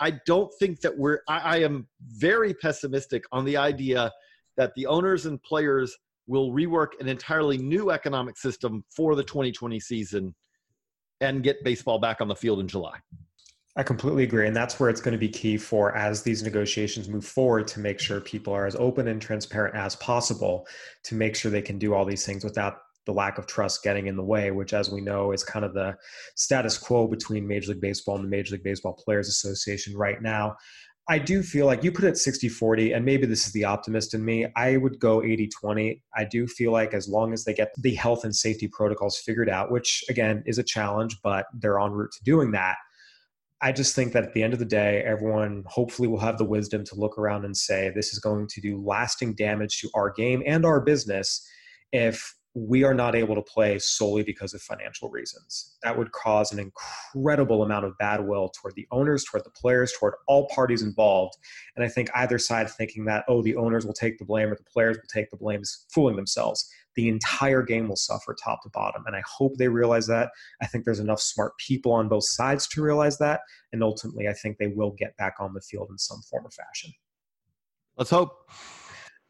I 0.00 0.18
don't 0.26 0.52
think 0.58 0.80
that 0.80 0.96
we're. 0.96 1.20
I, 1.28 1.38
I 1.38 1.56
am 1.58 1.88
very 2.08 2.54
pessimistic 2.54 3.24
on 3.32 3.44
the 3.44 3.56
idea 3.56 4.10
that 4.56 4.72
the 4.76 4.86
owners 4.86 5.26
and 5.26 5.42
players 5.42 5.96
will 6.26 6.52
rework 6.52 7.00
an 7.00 7.08
entirely 7.08 7.58
new 7.58 7.90
economic 7.90 8.36
system 8.36 8.84
for 8.94 9.14
the 9.14 9.24
2020 9.24 9.80
season 9.80 10.34
and 11.22 11.42
get 11.42 11.64
baseball 11.64 11.98
back 11.98 12.20
on 12.20 12.28
the 12.28 12.36
field 12.36 12.60
in 12.60 12.68
July. 12.68 12.98
I 13.74 13.82
completely 13.82 14.24
agree. 14.24 14.46
And 14.46 14.54
that's 14.54 14.78
where 14.78 14.90
it's 14.90 15.00
going 15.00 15.12
to 15.12 15.18
be 15.18 15.30
key 15.30 15.56
for 15.56 15.96
as 15.96 16.22
these 16.22 16.42
negotiations 16.42 17.08
move 17.08 17.24
forward 17.24 17.66
to 17.68 17.80
make 17.80 17.98
sure 18.00 18.20
people 18.20 18.52
are 18.52 18.66
as 18.66 18.76
open 18.76 19.08
and 19.08 19.20
transparent 19.20 19.74
as 19.74 19.96
possible 19.96 20.66
to 21.04 21.14
make 21.14 21.34
sure 21.34 21.50
they 21.50 21.62
can 21.62 21.78
do 21.78 21.94
all 21.94 22.04
these 22.04 22.26
things 22.26 22.44
without 22.44 22.78
the 23.06 23.12
lack 23.12 23.38
of 23.38 23.46
trust 23.46 23.82
getting 23.82 24.06
in 24.06 24.16
the 24.16 24.22
way, 24.22 24.50
which, 24.50 24.74
as 24.74 24.90
we 24.90 25.00
know, 25.00 25.32
is 25.32 25.42
kind 25.42 25.64
of 25.64 25.74
the 25.74 25.96
status 26.36 26.76
quo 26.78 27.08
between 27.08 27.46
Major 27.46 27.72
League 27.72 27.80
Baseball 27.80 28.16
and 28.16 28.24
the 28.24 28.28
Major 28.28 28.54
League 28.54 28.62
Baseball 28.62 28.92
Players 28.92 29.28
Association 29.28 29.96
right 29.96 30.20
now. 30.20 30.54
I 31.08 31.18
do 31.18 31.42
feel 31.42 31.66
like 31.66 31.82
you 31.82 31.90
put 31.90 32.04
it 32.04 32.16
60 32.16 32.48
40, 32.48 32.92
and 32.92 33.04
maybe 33.04 33.26
this 33.26 33.46
is 33.46 33.52
the 33.52 33.64
optimist 33.64 34.14
in 34.14 34.24
me. 34.24 34.46
I 34.54 34.76
would 34.76 35.00
go 35.00 35.22
80 35.22 35.48
20. 35.48 36.02
I 36.16 36.24
do 36.24 36.46
feel 36.46 36.70
like 36.70 36.94
as 36.94 37.08
long 37.08 37.32
as 37.32 37.44
they 37.44 37.54
get 37.54 37.74
the 37.78 37.94
health 37.94 38.24
and 38.24 38.34
safety 38.34 38.68
protocols 38.68 39.18
figured 39.18 39.50
out, 39.50 39.72
which 39.72 40.04
again 40.08 40.44
is 40.46 40.58
a 40.58 40.62
challenge, 40.62 41.18
but 41.22 41.46
they're 41.54 41.80
en 41.80 41.90
route 41.90 42.12
to 42.12 42.24
doing 42.24 42.52
that. 42.52 42.76
I 43.60 43.72
just 43.72 43.94
think 43.94 44.12
that 44.12 44.24
at 44.24 44.32
the 44.32 44.42
end 44.42 44.52
of 44.52 44.58
the 44.58 44.64
day, 44.64 45.02
everyone 45.06 45.62
hopefully 45.66 46.08
will 46.08 46.18
have 46.18 46.36
the 46.36 46.44
wisdom 46.44 46.84
to 46.84 46.96
look 46.96 47.16
around 47.16 47.44
and 47.44 47.56
say, 47.56 47.92
this 47.94 48.12
is 48.12 48.18
going 48.18 48.48
to 48.48 48.60
do 48.60 48.82
lasting 48.84 49.34
damage 49.34 49.80
to 49.80 49.90
our 49.94 50.10
game 50.10 50.42
and 50.44 50.66
our 50.66 50.80
business 50.80 51.48
if 51.92 52.34
we 52.54 52.84
are 52.84 52.92
not 52.92 53.14
able 53.14 53.34
to 53.34 53.42
play 53.42 53.78
solely 53.78 54.22
because 54.22 54.52
of 54.52 54.60
financial 54.60 55.08
reasons. 55.08 55.76
That 55.82 55.96
would 55.96 56.12
cause 56.12 56.52
an 56.52 56.58
incredible 56.58 57.62
amount 57.62 57.86
of 57.86 57.96
bad 57.96 58.26
will 58.26 58.50
toward 58.50 58.74
the 58.74 58.86
owners, 58.90 59.24
toward 59.24 59.44
the 59.44 59.50
players, 59.50 59.92
toward 59.98 60.14
all 60.26 60.48
parties 60.48 60.82
involved. 60.82 61.34
And 61.76 61.84
I 61.84 61.88
think 61.88 62.10
either 62.14 62.38
side 62.38 62.68
thinking 62.68 63.06
that, 63.06 63.24
oh, 63.26 63.42
the 63.42 63.56
owners 63.56 63.86
will 63.86 63.94
take 63.94 64.18
the 64.18 64.26
blame 64.26 64.52
or 64.52 64.56
the 64.56 64.64
players 64.64 64.98
will 64.98 65.08
take 65.12 65.30
the 65.30 65.36
blame 65.38 65.62
is 65.62 65.86
fooling 65.94 66.16
themselves. 66.16 66.70
The 66.94 67.08
entire 67.08 67.62
game 67.62 67.88
will 67.88 67.96
suffer 67.96 68.34
top 68.34 68.62
to 68.64 68.68
bottom. 68.68 69.04
And 69.06 69.16
I 69.16 69.22
hope 69.26 69.56
they 69.56 69.68
realize 69.68 70.06
that. 70.08 70.30
I 70.60 70.66
think 70.66 70.84
there's 70.84 71.00
enough 71.00 71.22
smart 71.22 71.56
people 71.56 71.92
on 71.92 72.08
both 72.08 72.24
sides 72.26 72.68
to 72.68 72.82
realize 72.82 73.16
that. 73.16 73.40
And 73.72 73.82
ultimately, 73.82 74.28
I 74.28 74.34
think 74.34 74.58
they 74.58 74.66
will 74.66 74.90
get 74.90 75.16
back 75.16 75.36
on 75.40 75.54
the 75.54 75.62
field 75.62 75.88
in 75.90 75.96
some 75.96 76.20
form 76.20 76.44
or 76.44 76.50
fashion. 76.50 76.92
Let's 77.96 78.10
hope. 78.10 78.50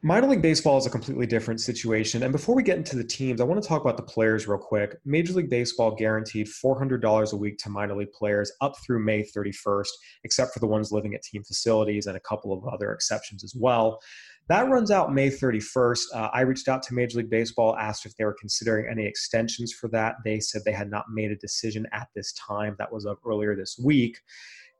Minor 0.04 0.26
League 0.26 0.42
Baseball 0.42 0.78
is 0.78 0.86
a 0.86 0.90
completely 0.90 1.26
different 1.26 1.60
situation. 1.60 2.24
And 2.24 2.32
before 2.32 2.56
we 2.56 2.64
get 2.64 2.76
into 2.76 2.96
the 2.96 3.04
teams, 3.04 3.40
I 3.40 3.44
want 3.44 3.62
to 3.62 3.68
talk 3.68 3.82
about 3.82 3.96
the 3.96 4.02
players 4.02 4.48
real 4.48 4.58
quick. 4.58 4.96
Major 5.04 5.32
League 5.34 5.48
Baseball 5.48 5.94
guaranteed 5.94 6.48
$400 6.48 7.32
a 7.32 7.36
week 7.36 7.56
to 7.58 7.70
minor 7.70 7.94
league 7.94 8.10
players 8.10 8.50
up 8.60 8.74
through 8.84 9.04
May 9.04 9.22
31st, 9.22 9.86
except 10.24 10.52
for 10.52 10.58
the 10.58 10.66
ones 10.66 10.90
living 10.90 11.14
at 11.14 11.22
team 11.22 11.44
facilities 11.44 12.06
and 12.06 12.16
a 12.16 12.20
couple 12.20 12.52
of 12.52 12.66
other 12.66 12.92
exceptions 12.92 13.44
as 13.44 13.54
well. 13.54 14.00
That 14.48 14.68
runs 14.68 14.90
out 14.90 15.14
May 15.14 15.30
31st. 15.30 16.02
Uh, 16.12 16.30
I 16.32 16.40
reached 16.40 16.66
out 16.66 16.82
to 16.82 16.94
Major 16.94 17.18
League 17.18 17.30
Baseball, 17.30 17.76
asked 17.76 18.04
if 18.04 18.16
they 18.16 18.24
were 18.24 18.36
considering 18.40 18.88
any 18.90 19.06
extensions 19.06 19.72
for 19.72 19.86
that. 19.90 20.16
They 20.24 20.40
said 20.40 20.62
they 20.64 20.72
had 20.72 20.90
not 20.90 21.04
made 21.12 21.30
a 21.30 21.36
decision 21.36 21.86
at 21.92 22.08
this 22.16 22.32
time. 22.32 22.74
That 22.80 22.92
was 22.92 23.06
up 23.06 23.20
earlier 23.24 23.54
this 23.54 23.78
week. 23.78 24.18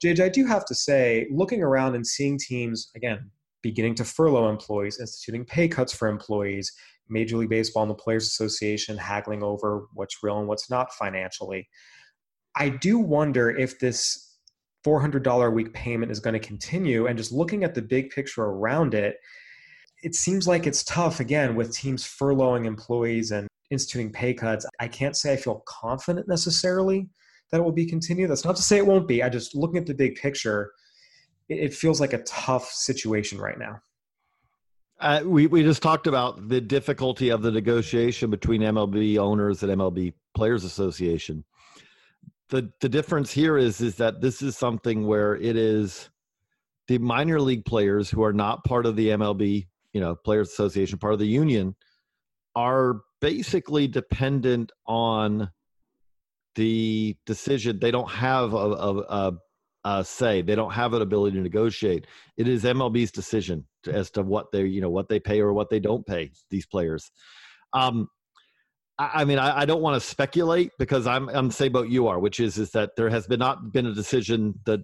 JJ, 0.02 0.25
I 0.25 0.29
do 0.31 0.45
have 0.47 0.64
to 0.64 0.75
say, 0.75 1.29
looking 1.31 1.62
around 1.62 1.95
and 1.95 2.05
seeing 2.05 2.38
teams, 2.38 2.91
again, 2.97 3.31
beginning 3.62 3.95
to 3.97 4.04
furlough 4.04 4.50
employees, 4.50 4.99
instituting 5.00 5.45
pay 5.45 5.69
cuts 5.69 5.95
for 5.95 6.09
employees, 6.09 6.73
Major 7.09 7.37
League 7.37 7.50
Baseball 7.50 7.83
and 7.83 7.90
the 7.90 7.95
Players 7.95 8.26
Association 8.26 8.97
haggling 8.97 9.42
over 9.42 9.87
what's 9.95 10.23
real 10.23 10.38
and 10.38 10.49
what's 10.49 10.71
not 10.71 10.92
financially. 10.95 11.69
I 12.57 12.69
do 12.69 12.99
wonder 12.99 13.50
if 13.50 13.78
this 13.78 14.37
$400 14.85 15.47
a 15.47 15.50
week 15.50 15.73
payment 15.73 16.12
is 16.12 16.21
going 16.21 16.35
to 16.35 16.47
continue. 16.47 17.07
And 17.07 17.16
just 17.16 17.33
looking 17.33 17.64
at 17.64 17.75
the 17.75 17.83
big 17.83 18.11
picture 18.11 18.42
around 18.42 18.95
it, 18.95 19.16
it 20.02 20.14
seems 20.14 20.49
like 20.49 20.66
it's 20.66 20.83
tough 20.85 21.21
again 21.21 21.54
with 21.54 21.73
teams 21.73 22.04
furloughing 22.04 22.66
employees 22.66 23.31
and 23.31 23.47
instituting 23.71 24.12
pay 24.12 24.35
cuts. 24.35 24.66
I 24.81 24.88
can't 24.88 25.16
say 25.16 25.33
I 25.33 25.37
feel 25.37 25.62
confident 25.66 26.28
necessarily 26.28 27.09
that 27.50 27.61
it 27.61 27.64
will 27.64 27.73
be 27.73 27.87
continued. 27.87 28.31
That's 28.31 28.45
not 28.45 28.57
to 28.57 28.62
say 28.62 28.78
it 28.78 28.87
won't 28.87 29.07
be. 29.07 29.23
I 29.23 29.28
just 29.28 29.54
looking 29.54 29.76
at 29.78 29.87
the 29.87 29.95
big 29.95 30.16
picture, 30.16 30.73
it 31.59 31.75
feels 31.75 32.01
like 32.01 32.13
a 32.13 32.23
tough 32.23 32.71
situation 32.71 33.39
right 33.39 33.59
now. 33.59 33.81
Uh, 35.01 35.23
we 35.25 35.49
we 35.49 35.63
just 35.63 35.83
talked 35.83 36.07
about 36.07 36.49
the 36.49 36.61
difficulty 36.61 37.31
of 37.31 37.43
the 37.43 37.51
negotiation 37.51 38.31
between 38.31 38.61
MLB 38.61 39.19
owners 39.19 39.63
and 39.63 39.73
MLB 39.73 40.15
Players 40.35 40.65
Association. 40.65 41.45
The 42.51 42.73
the 42.81 42.89
difference 42.89 43.33
here 43.33 43.59
is 43.59 43.81
is 43.81 43.97
that 43.97 44.21
this 44.21 44.43
is 44.43 44.57
something 44.57 45.07
where 45.07 45.35
it 45.37 45.57
is 45.57 46.09
the 46.87 46.99
minor 46.99 47.41
league 47.41 47.65
players 47.65 48.11
who 48.11 48.23
are 48.23 48.33
not 48.33 48.65
part 48.65 48.87
of 48.87 48.97
the 48.97 49.09
MLB, 49.09 49.67
you 49.93 50.01
know, 50.01 50.15
Players 50.15 50.51
Association, 50.51 50.99
part 50.99 51.15
of 51.15 51.19
the 51.19 51.27
union, 51.27 51.75
are 52.55 53.01
basically 53.21 53.89
dependent 53.89 54.73
on 54.87 55.51
the 56.55 57.17
decision. 57.25 57.79
They 57.79 57.91
don't 57.91 58.11
have 58.11 58.53
a, 58.53 58.57
a, 58.57 58.99
a 58.99 59.33
uh, 59.85 60.03
say. 60.03 60.43
They 60.43 60.55
don't 60.55 60.73
have 60.73 60.95
an 60.95 61.03
ability 61.03 61.37
to 61.37 61.43
negotiate. 61.43 62.07
It 62.37 62.49
is 62.49 62.65
MLB's 62.65 63.11
decision 63.11 63.67
to, 63.85 63.93
as 63.93 64.11
to 64.12 64.23
what 64.23 64.53
they 64.53 64.65
you 64.65 64.81
know 64.81 64.91
what 64.91 65.09
they 65.09 65.21
pay 65.21 65.41
or 65.41 65.53
what 65.53 65.71
they 65.71 65.81
don't 65.81 66.07
pay 66.07 66.31
these 66.51 66.67
players. 66.67 67.11
Um, 67.73 68.09
I, 68.99 69.11
I 69.15 69.25
mean, 69.25 69.39
I, 69.39 69.61
I 69.61 69.65
don't 69.65 69.83
want 69.83 70.01
to 70.01 70.07
speculate 70.07 70.71
because 70.79 71.07
I'm 71.07 71.29
I'm 71.31 71.49
the 71.49 71.55
same 71.55 71.73
boat 71.73 71.89
you 71.89 72.07
are, 72.09 72.19
which 72.19 72.41
is 72.41 72.59
is 72.59 72.71
that 72.73 72.91
there 72.97 73.11
has 73.11 73.27
been 73.27 73.41
not 73.41 73.73
been 73.73 73.87
a 73.87 73.95
decision 73.95 74.59
that 74.67 74.81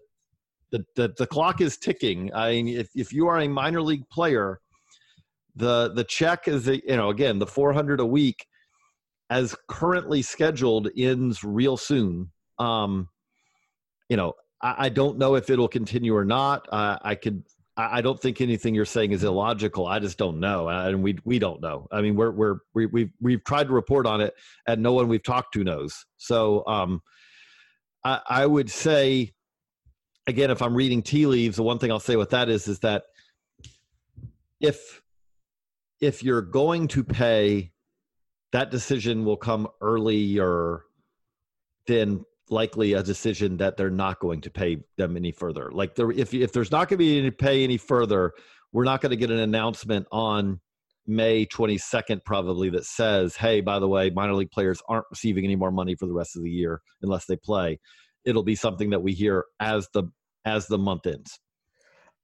the, 0.71 0.85
the, 0.97 1.15
the 1.17 1.27
clock 1.27 1.61
is 1.61 1.79
ticking. 1.79 2.31
I 2.35 2.51
mean, 2.51 2.69
if, 2.69 2.91
if 2.95 3.13
you 3.13 3.27
are 3.29 3.39
a 3.39 3.49
minor 3.49 3.81
league 3.81 4.09
player, 4.11 4.61
the 5.57 5.93
the 5.95 6.05
check 6.05 6.47
is 6.47 6.67
you 6.67 6.83
know 6.89 7.11
again 7.11 7.39
the 7.39 7.47
400 7.47 8.01
a 8.01 8.07
week 8.07 8.47
as 9.31 9.57
currently 9.69 10.23
scheduled 10.23 10.89
ends 10.97 11.45
real 11.45 11.77
soon. 11.77 12.31
Um, 12.59 13.09
you 14.09 14.17
know, 14.17 14.33
I, 14.63 14.87
I 14.87 14.89
don't 14.89 15.19
know 15.19 15.35
if 15.35 15.51
it'll 15.51 15.69
continue 15.69 16.15
or 16.15 16.25
not. 16.25 16.69
Uh, 16.71 16.99
I 17.03 17.15
could. 17.15 17.45
I, 17.77 18.01
don't 18.01 18.21
think 18.21 18.41
anything 18.41 18.75
you're 18.75 18.85
saying 18.85 19.13
is 19.13 19.23
illogical. 19.23 19.87
I 19.87 20.01
just 20.01 20.19
don't 20.19 20.41
know, 20.41 20.69
and 20.69 21.01
we 21.01 21.17
we 21.25 21.39
don't 21.39 21.61
know. 21.61 21.87
I 21.93 22.01
mean, 22.01 22.17
we're 22.17 22.33
we're 22.33 22.57
we, 22.75 22.87
we've 22.87 23.13
we've 23.21 23.45
tried 23.45 23.69
to 23.69 23.73
report 23.73 24.05
on 24.05 24.21
it, 24.21 24.35
and 24.67 24.83
no 24.83 24.95
one 24.95 25.07
we've 25.07 25.23
talked 25.23 25.55
to 25.55 25.63
knows. 25.63 26.05
So, 26.17 26.67
um, 26.67 27.03
I, 28.05 28.21
I 28.29 28.47
would 28.47 28.69
say, 28.69 29.33
again, 30.27 30.51
if 30.51 30.61
I'm 30.61 30.75
reading 30.75 31.03
tea 31.03 31.27
leaves, 31.27 31.55
the 31.55 31.63
one 31.63 31.79
thing 31.79 31.93
I'll 31.93 32.01
say 32.01 32.17
with 32.17 32.31
that 32.31 32.49
is 32.49 32.67
is 32.67 32.81
that 32.81 33.05
if 34.61 35.01
if 36.01 36.23
you're 36.23 36.43
going 36.43 36.89
to 36.89 37.05
pay, 37.05 37.71
that 38.53 38.71
decision 38.71 39.25
will 39.25 39.37
come 39.37 39.69
earlier 39.81 40.83
than 41.87 42.25
likely 42.51 42.93
a 42.95 43.03
decision 43.03 43.57
that 43.59 43.77
they're 43.77 43.91
not 43.91 44.21
going 44.21 44.41
to 44.43 44.51
pay 44.51 44.79
them 44.97 45.17
any 45.17 45.33
further. 45.33 45.71
Like 45.73 45.95
there, 45.95 46.11
if 46.11 46.35
if 46.35 46.53
there's 46.53 46.71
not 46.71 46.89
going 46.89 46.99
to 46.99 47.05
be 47.05 47.19
any 47.19 47.31
pay 47.31 47.65
any 47.65 47.77
further, 47.77 48.33
we're 48.73 48.85
not 48.85 49.01
going 49.01 49.11
to 49.11 49.17
get 49.17 49.31
an 49.31 49.39
announcement 49.39 50.07
on 50.13 50.61
May 51.07 51.47
22nd 51.47 52.25
probably 52.25 52.71
that 52.71 52.85
says, 52.85 53.37
"Hey, 53.37 53.61
by 53.61 53.79
the 53.79 53.89
way, 53.89 54.11
minor 54.11 54.35
league 54.35 54.51
players 54.51 54.83
aren't 54.89 55.07
receiving 55.11 55.45
any 55.45 55.57
more 55.57 55.71
money 55.71 55.95
for 55.95 56.07
the 56.07 56.15
rest 56.15 56.37
of 56.37 56.43
the 56.43 56.51
year 56.51 56.81
unless 57.03 57.27
they 57.27 57.37
play." 57.37 57.81
It'll 58.25 58.43
be 58.43 58.57
something 58.57 58.91
that 58.91 59.03
we 59.03 59.13
hear 59.13 59.45
as 59.61 59.89
the 59.95 60.05
as 60.45 60.67
the 60.67 60.79
month 60.79 61.07
ends 61.07 61.39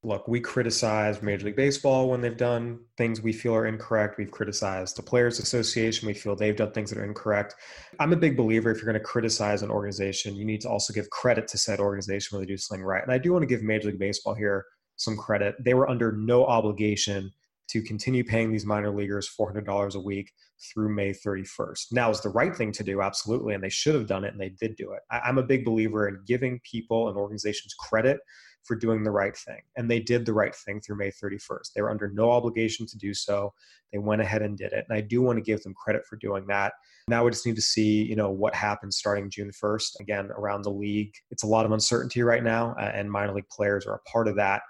look, 0.04 0.28
we 0.28 0.40
criticize 0.40 1.22
Major 1.22 1.46
League 1.46 1.56
Baseball 1.56 2.10
when 2.10 2.20
they've 2.20 2.36
done 2.36 2.80
things 2.96 3.22
we 3.22 3.32
feel 3.32 3.54
are 3.54 3.66
incorrect. 3.66 4.18
We've 4.18 4.30
criticized 4.30 4.96
the 4.96 5.02
Players 5.02 5.38
Association. 5.38 6.06
We 6.06 6.14
feel 6.14 6.36
they've 6.36 6.54
done 6.54 6.72
things 6.72 6.90
that 6.90 6.98
are 6.98 7.04
incorrect. 7.04 7.54
I'm 7.98 8.12
a 8.12 8.16
big 8.16 8.36
believer 8.36 8.70
if 8.70 8.76
you're 8.76 8.90
going 8.90 8.94
to 8.94 9.00
criticize 9.00 9.62
an 9.62 9.70
organization, 9.70 10.36
you 10.36 10.44
need 10.44 10.60
to 10.62 10.68
also 10.68 10.92
give 10.92 11.08
credit 11.10 11.48
to 11.48 11.58
said 11.58 11.80
organization 11.80 12.36
when 12.36 12.46
they 12.46 12.52
do 12.52 12.58
something 12.58 12.84
right. 12.84 13.02
And 13.02 13.12
I 13.12 13.18
do 13.18 13.32
want 13.32 13.42
to 13.42 13.46
give 13.46 13.62
Major 13.62 13.88
League 13.88 13.98
Baseball 13.98 14.34
here 14.34 14.66
some 14.96 15.16
credit. 15.16 15.56
They 15.64 15.74
were 15.74 15.88
under 15.88 16.12
no 16.12 16.44
obligation 16.44 17.32
to 17.68 17.82
continue 17.82 18.22
paying 18.22 18.52
these 18.52 18.66
minor 18.66 18.94
leaguers 18.94 19.30
$400 19.40 19.94
a 19.94 20.00
week 20.00 20.30
through 20.60 20.94
May 20.94 21.12
31st. 21.12 21.92
Now, 21.92 22.10
is 22.10 22.20
the 22.20 22.28
right 22.28 22.54
thing 22.54 22.72
to 22.72 22.84
do, 22.84 23.00
absolutely, 23.00 23.54
and 23.54 23.64
they 23.64 23.70
should 23.70 23.94
have 23.94 24.06
done 24.06 24.24
it, 24.24 24.32
and 24.32 24.40
they 24.40 24.50
did 24.50 24.76
do 24.76 24.92
it. 24.92 25.00
I'm 25.10 25.38
a 25.38 25.42
big 25.42 25.64
believer 25.64 26.06
in 26.08 26.20
giving 26.26 26.60
people 26.70 27.08
and 27.08 27.16
organizations 27.16 27.74
credit 27.74 28.20
for 28.64 28.76
doing 28.76 29.02
the 29.02 29.10
right 29.10 29.36
thing, 29.36 29.60
and 29.76 29.90
they 29.90 30.00
did 30.00 30.26
the 30.26 30.32
right 30.32 30.54
thing 30.54 30.80
through 30.80 30.96
May 30.96 31.10
31st. 31.10 31.72
They 31.74 31.82
were 31.82 31.90
under 31.90 32.10
no 32.10 32.30
obligation 32.30 32.86
to 32.86 32.98
do 32.98 33.14
so. 33.14 33.52
They 33.92 33.98
went 33.98 34.22
ahead 34.22 34.42
and 34.42 34.56
did 34.56 34.72
it, 34.72 34.84
and 34.88 34.96
I 34.96 35.00
do 35.00 35.22
want 35.22 35.38
to 35.38 35.42
give 35.42 35.62
them 35.62 35.74
credit 35.74 36.04
for 36.06 36.16
doing 36.16 36.46
that. 36.48 36.72
Now 37.08 37.24
we 37.24 37.30
just 37.30 37.46
need 37.46 37.56
to 37.56 37.62
see, 37.62 38.02
you 38.02 38.16
know, 38.16 38.30
what 38.30 38.54
happens 38.54 38.96
starting 38.96 39.30
June 39.30 39.50
1st. 39.50 40.00
Again, 40.00 40.30
around 40.30 40.62
the 40.62 40.70
league, 40.70 41.12
it's 41.30 41.42
a 41.42 41.46
lot 41.46 41.66
of 41.66 41.72
uncertainty 41.72 42.22
right 42.22 42.42
now, 42.42 42.74
and 42.74 43.10
minor 43.10 43.34
league 43.34 43.48
players 43.50 43.86
are 43.86 43.96
a 43.96 44.10
part 44.10 44.28
of 44.28 44.36
that 44.36 44.62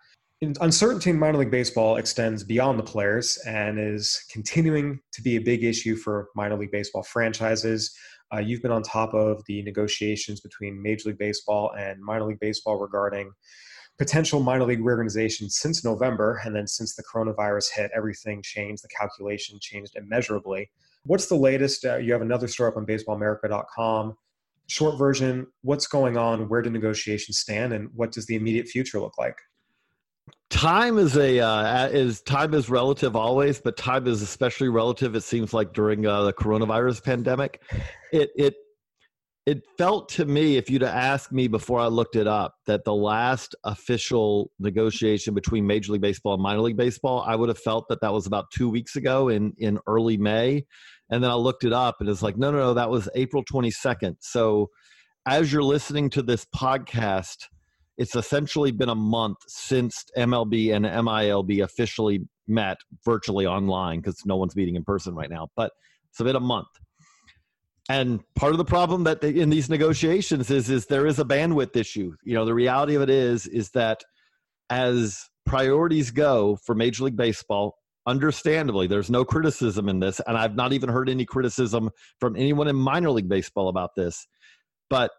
uncertainty 0.60 1.10
in 1.10 1.18
minor 1.18 1.38
league 1.38 1.50
baseball 1.50 1.96
extends 1.96 2.44
beyond 2.44 2.78
the 2.78 2.82
players 2.82 3.38
and 3.46 3.78
is 3.78 4.24
continuing 4.30 5.00
to 5.12 5.22
be 5.22 5.36
a 5.36 5.40
big 5.40 5.64
issue 5.64 5.96
for 5.96 6.28
minor 6.34 6.56
league 6.56 6.70
baseball 6.70 7.02
franchises. 7.02 7.96
Uh, 8.32 8.38
you've 8.38 8.62
been 8.62 8.72
on 8.72 8.82
top 8.82 9.14
of 9.14 9.42
the 9.46 9.62
negotiations 9.62 10.40
between 10.40 10.82
Major 10.82 11.10
League 11.10 11.18
Baseball 11.18 11.72
and 11.78 12.02
minor 12.02 12.24
league 12.24 12.40
baseball 12.40 12.78
regarding 12.78 13.30
potential 13.98 14.40
minor 14.40 14.64
league 14.64 14.84
reorganization 14.84 15.48
since 15.48 15.84
November. 15.84 16.40
And 16.44 16.54
then 16.54 16.66
since 16.66 16.94
the 16.94 17.02
coronavirus 17.02 17.72
hit, 17.74 17.90
everything 17.94 18.42
changed. 18.42 18.82
The 18.82 18.88
calculation 18.88 19.58
changed 19.60 19.96
immeasurably. 19.96 20.70
What's 21.04 21.26
the 21.26 21.36
latest? 21.36 21.84
Uh, 21.84 21.96
you 21.96 22.12
have 22.12 22.22
another 22.22 22.48
story 22.48 22.68
up 22.68 22.76
on 22.76 22.86
baseballamerica.com. 22.86 24.16
Short 24.66 24.98
version 24.98 25.46
what's 25.62 25.86
going 25.86 26.16
on? 26.16 26.48
Where 26.48 26.62
do 26.62 26.70
negotiations 26.70 27.38
stand? 27.38 27.72
And 27.72 27.90
what 27.94 28.12
does 28.12 28.26
the 28.26 28.36
immediate 28.36 28.66
future 28.68 28.98
look 29.00 29.18
like? 29.18 29.36
time 30.50 30.98
is 30.98 31.16
a 31.16 31.40
uh, 31.40 31.88
is 31.88 32.20
time 32.22 32.54
is 32.54 32.70
relative 32.70 33.16
always 33.16 33.60
but 33.60 33.76
time 33.76 34.06
is 34.06 34.22
especially 34.22 34.68
relative 34.68 35.14
it 35.16 35.22
seems 35.22 35.52
like 35.52 35.72
during 35.72 36.06
uh, 36.06 36.22
the 36.22 36.32
coronavirus 36.32 37.02
pandemic 37.02 37.62
it 38.12 38.30
it 38.36 38.54
it 39.46 39.62
felt 39.76 40.08
to 40.08 40.24
me 40.24 40.56
if 40.56 40.70
you'd 40.70 40.82
asked 40.82 41.32
me 41.32 41.48
before 41.48 41.80
i 41.80 41.86
looked 41.86 42.16
it 42.16 42.26
up 42.26 42.54
that 42.66 42.84
the 42.84 42.94
last 42.94 43.54
official 43.64 44.50
negotiation 44.58 45.34
between 45.34 45.66
major 45.66 45.92
league 45.92 46.00
baseball 46.00 46.34
and 46.34 46.42
minor 46.42 46.60
league 46.60 46.76
baseball 46.76 47.22
i 47.26 47.34
would 47.34 47.48
have 47.48 47.58
felt 47.58 47.86
that 47.88 48.00
that 48.00 48.12
was 48.12 48.26
about 48.26 48.50
two 48.50 48.68
weeks 48.68 48.96
ago 48.96 49.28
in 49.28 49.52
in 49.58 49.78
early 49.86 50.16
may 50.16 50.64
and 51.10 51.22
then 51.22 51.30
i 51.30 51.34
looked 51.34 51.64
it 51.64 51.72
up 51.72 51.96
and 52.00 52.08
it's 52.08 52.22
like 52.22 52.36
no 52.36 52.50
no 52.50 52.58
no 52.58 52.74
that 52.74 52.90
was 52.90 53.08
april 53.14 53.44
22nd 53.44 54.16
so 54.20 54.68
as 55.26 55.52
you're 55.52 55.62
listening 55.62 56.10
to 56.10 56.22
this 56.22 56.46
podcast 56.54 57.46
it's 57.96 58.16
essentially 58.16 58.72
been 58.72 58.88
a 58.88 58.94
month 58.94 59.38
since 59.46 60.04
MLB 60.16 60.74
and 60.74 60.84
MILB 60.84 61.62
officially 61.62 62.26
met 62.48 62.78
virtually 63.04 63.46
online 63.46 64.00
because 64.00 64.20
no 64.26 64.36
one's 64.36 64.56
meeting 64.56 64.74
in 64.74 64.84
person 64.84 65.14
right 65.14 65.30
now, 65.30 65.48
but 65.56 65.72
it's 66.10 66.20
been 66.20 66.36
a 66.36 66.40
month. 66.40 66.66
And 67.88 68.20
part 68.34 68.52
of 68.52 68.58
the 68.58 68.64
problem 68.64 69.04
that 69.04 69.20
they, 69.20 69.30
in 69.30 69.50
these 69.50 69.68
negotiations 69.68 70.50
is 70.50 70.70
is 70.70 70.86
there 70.86 71.06
is 71.06 71.18
a 71.18 71.24
bandwidth 71.24 71.76
issue. 71.76 72.14
You 72.24 72.34
know, 72.34 72.44
the 72.44 72.54
reality 72.54 72.94
of 72.94 73.02
it 73.02 73.10
is 73.10 73.46
is 73.46 73.70
that 73.70 74.02
as 74.70 75.28
priorities 75.44 76.10
go 76.10 76.56
for 76.64 76.74
Major 76.74 77.04
League 77.04 77.16
Baseball, 77.16 77.76
understandably, 78.06 78.86
there's 78.86 79.10
no 79.10 79.24
criticism 79.24 79.88
in 79.88 80.00
this, 80.00 80.20
and 80.26 80.36
I've 80.36 80.56
not 80.56 80.72
even 80.72 80.88
heard 80.88 81.10
any 81.10 81.26
criticism 81.26 81.90
from 82.20 82.36
anyone 82.36 82.68
in 82.68 82.76
minor 82.76 83.10
league 83.10 83.28
baseball 83.28 83.68
about 83.68 83.94
this. 83.94 84.26
But 84.88 85.10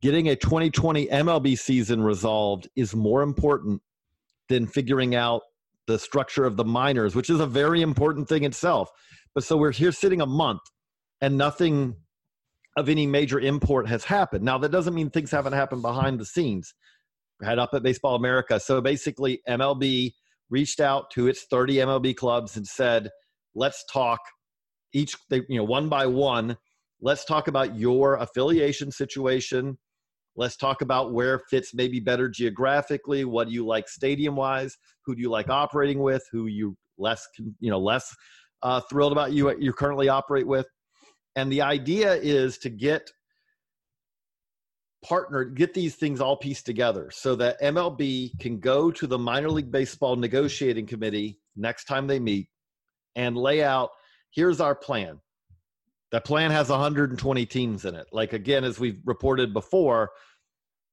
getting 0.00 0.28
a 0.28 0.36
2020 0.36 1.06
MLB 1.06 1.58
season 1.58 2.02
resolved 2.02 2.68
is 2.74 2.94
more 2.94 3.22
important 3.22 3.82
than 4.48 4.66
figuring 4.66 5.14
out 5.14 5.42
the 5.86 5.98
structure 5.98 6.44
of 6.44 6.56
the 6.56 6.64
minors, 6.64 7.14
which 7.14 7.28
is 7.28 7.40
a 7.40 7.46
very 7.46 7.82
important 7.82 8.28
thing 8.28 8.44
itself. 8.44 8.90
But 9.34 9.44
so 9.44 9.56
we're 9.56 9.72
here 9.72 9.92
sitting 9.92 10.20
a 10.20 10.26
month 10.26 10.60
and 11.20 11.36
nothing 11.36 11.96
of 12.76 12.88
any 12.88 13.06
major 13.06 13.40
import 13.40 13.88
has 13.88 14.04
happened. 14.04 14.44
Now, 14.44 14.58
that 14.58 14.70
doesn't 14.70 14.94
mean 14.94 15.10
things 15.10 15.30
haven't 15.30 15.52
happened 15.52 15.82
behind 15.82 16.18
the 16.18 16.24
scenes. 16.24 16.74
Head 17.42 17.58
up 17.58 17.70
at 17.72 17.82
Baseball 17.82 18.16
America. 18.16 18.58
So 18.60 18.80
basically, 18.80 19.40
MLB 19.48 20.12
reached 20.50 20.80
out 20.80 21.10
to 21.12 21.26
its 21.28 21.46
30 21.50 21.76
MLB 21.76 22.16
clubs 22.16 22.56
and 22.56 22.66
said, 22.66 23.10
let's 23.54 23.84
talk 23.92 24.20
each, 24.92 25.14
they, 25.30 25.42
you 25.48 25.56
know, 25.56 25.64
one 25.64 25.88
by 25.88 26.06
one. 26.06 26.56
Let's 27.00 27.24
talk 27.24 27.48
about 27.48 27.76
your 27.76 28.16
affiliation 28.16 28.90
situation, 28.90 29.76
Let's 30.36 30.56
talk 30.56 30.82
about 30.82 31.12
where 31.12 31.38
fits 31.50 31.74
maybe 31.74 32.00
better 32.00 32.28
geographically. 32.28 33.24
What 33.24 33.48
do 33.48 33.54
you 33.54 33.64
like 33.64 33.88
stadium 33.88 34.34
wise? 34.34 34.76
Who 35.04 35.14
do 35.14 35.22
you 35.22 35.30
like 35.30 35.48
operating 35.48 36.00
with? 36.00 36.24
Who 36.32 36.46
you 36.46 36.76
less 36.98 37.26
you 37.38 37.70
know 37.70 37.78
less 37.78 38.14
uh, 38.62 38.80
thrilled 38.90 39.12
about 39.12 39.32
you 39.32 39.56
you 39.60 39.72
currently 39.72 40.08
operate 40.08 40.46
with? 40.46 40.66
And 41.36 41.50
the 41.50 41.62
idea 41.62 42.14
is 42.14 42.58
to 42.58 42.70
get 42.70 43.10
partner 45.02 45.44
get 45.44 45.74
these 45.74 45.94
things 45.96 46.20
all 46.20 46.36
pieced 46.36 46.64
together 46.64 47.10
so 47.12 47.34
that 47.36 47.60
MLB 47.60 48.38
can 48.40 48.58
go 48.58 48.90
to 48.90 49.06
the 49.06 49.18
minor 49.18 49.50
league 49.50 49.70
baseball 49.70 50.16
negotiating 50.16 50.86
committee 50.86 51.38
next 51.56 51.84
time 51.84 52.06
they 52.06 52.18
meet 52.18 52.48
and 53.14 53.36
lay 53.36 53.62
out 53.62 53.90
here's 54.30 54.62
our 54.62 54.74
plan 54.74 55.20
that 56.14 56.24
plan 56.24 56.52
has 56.52 56.68
120 56.68 57.44
teams 57.46 57.84
in 57.84 57.96
it. 57.96 58.06
Like 58.12 58.34
again, 58.34 58.62
as 58.62 58.78
we've 58.78 59.00
reported 59.04 59.52
before, 59.52 60.12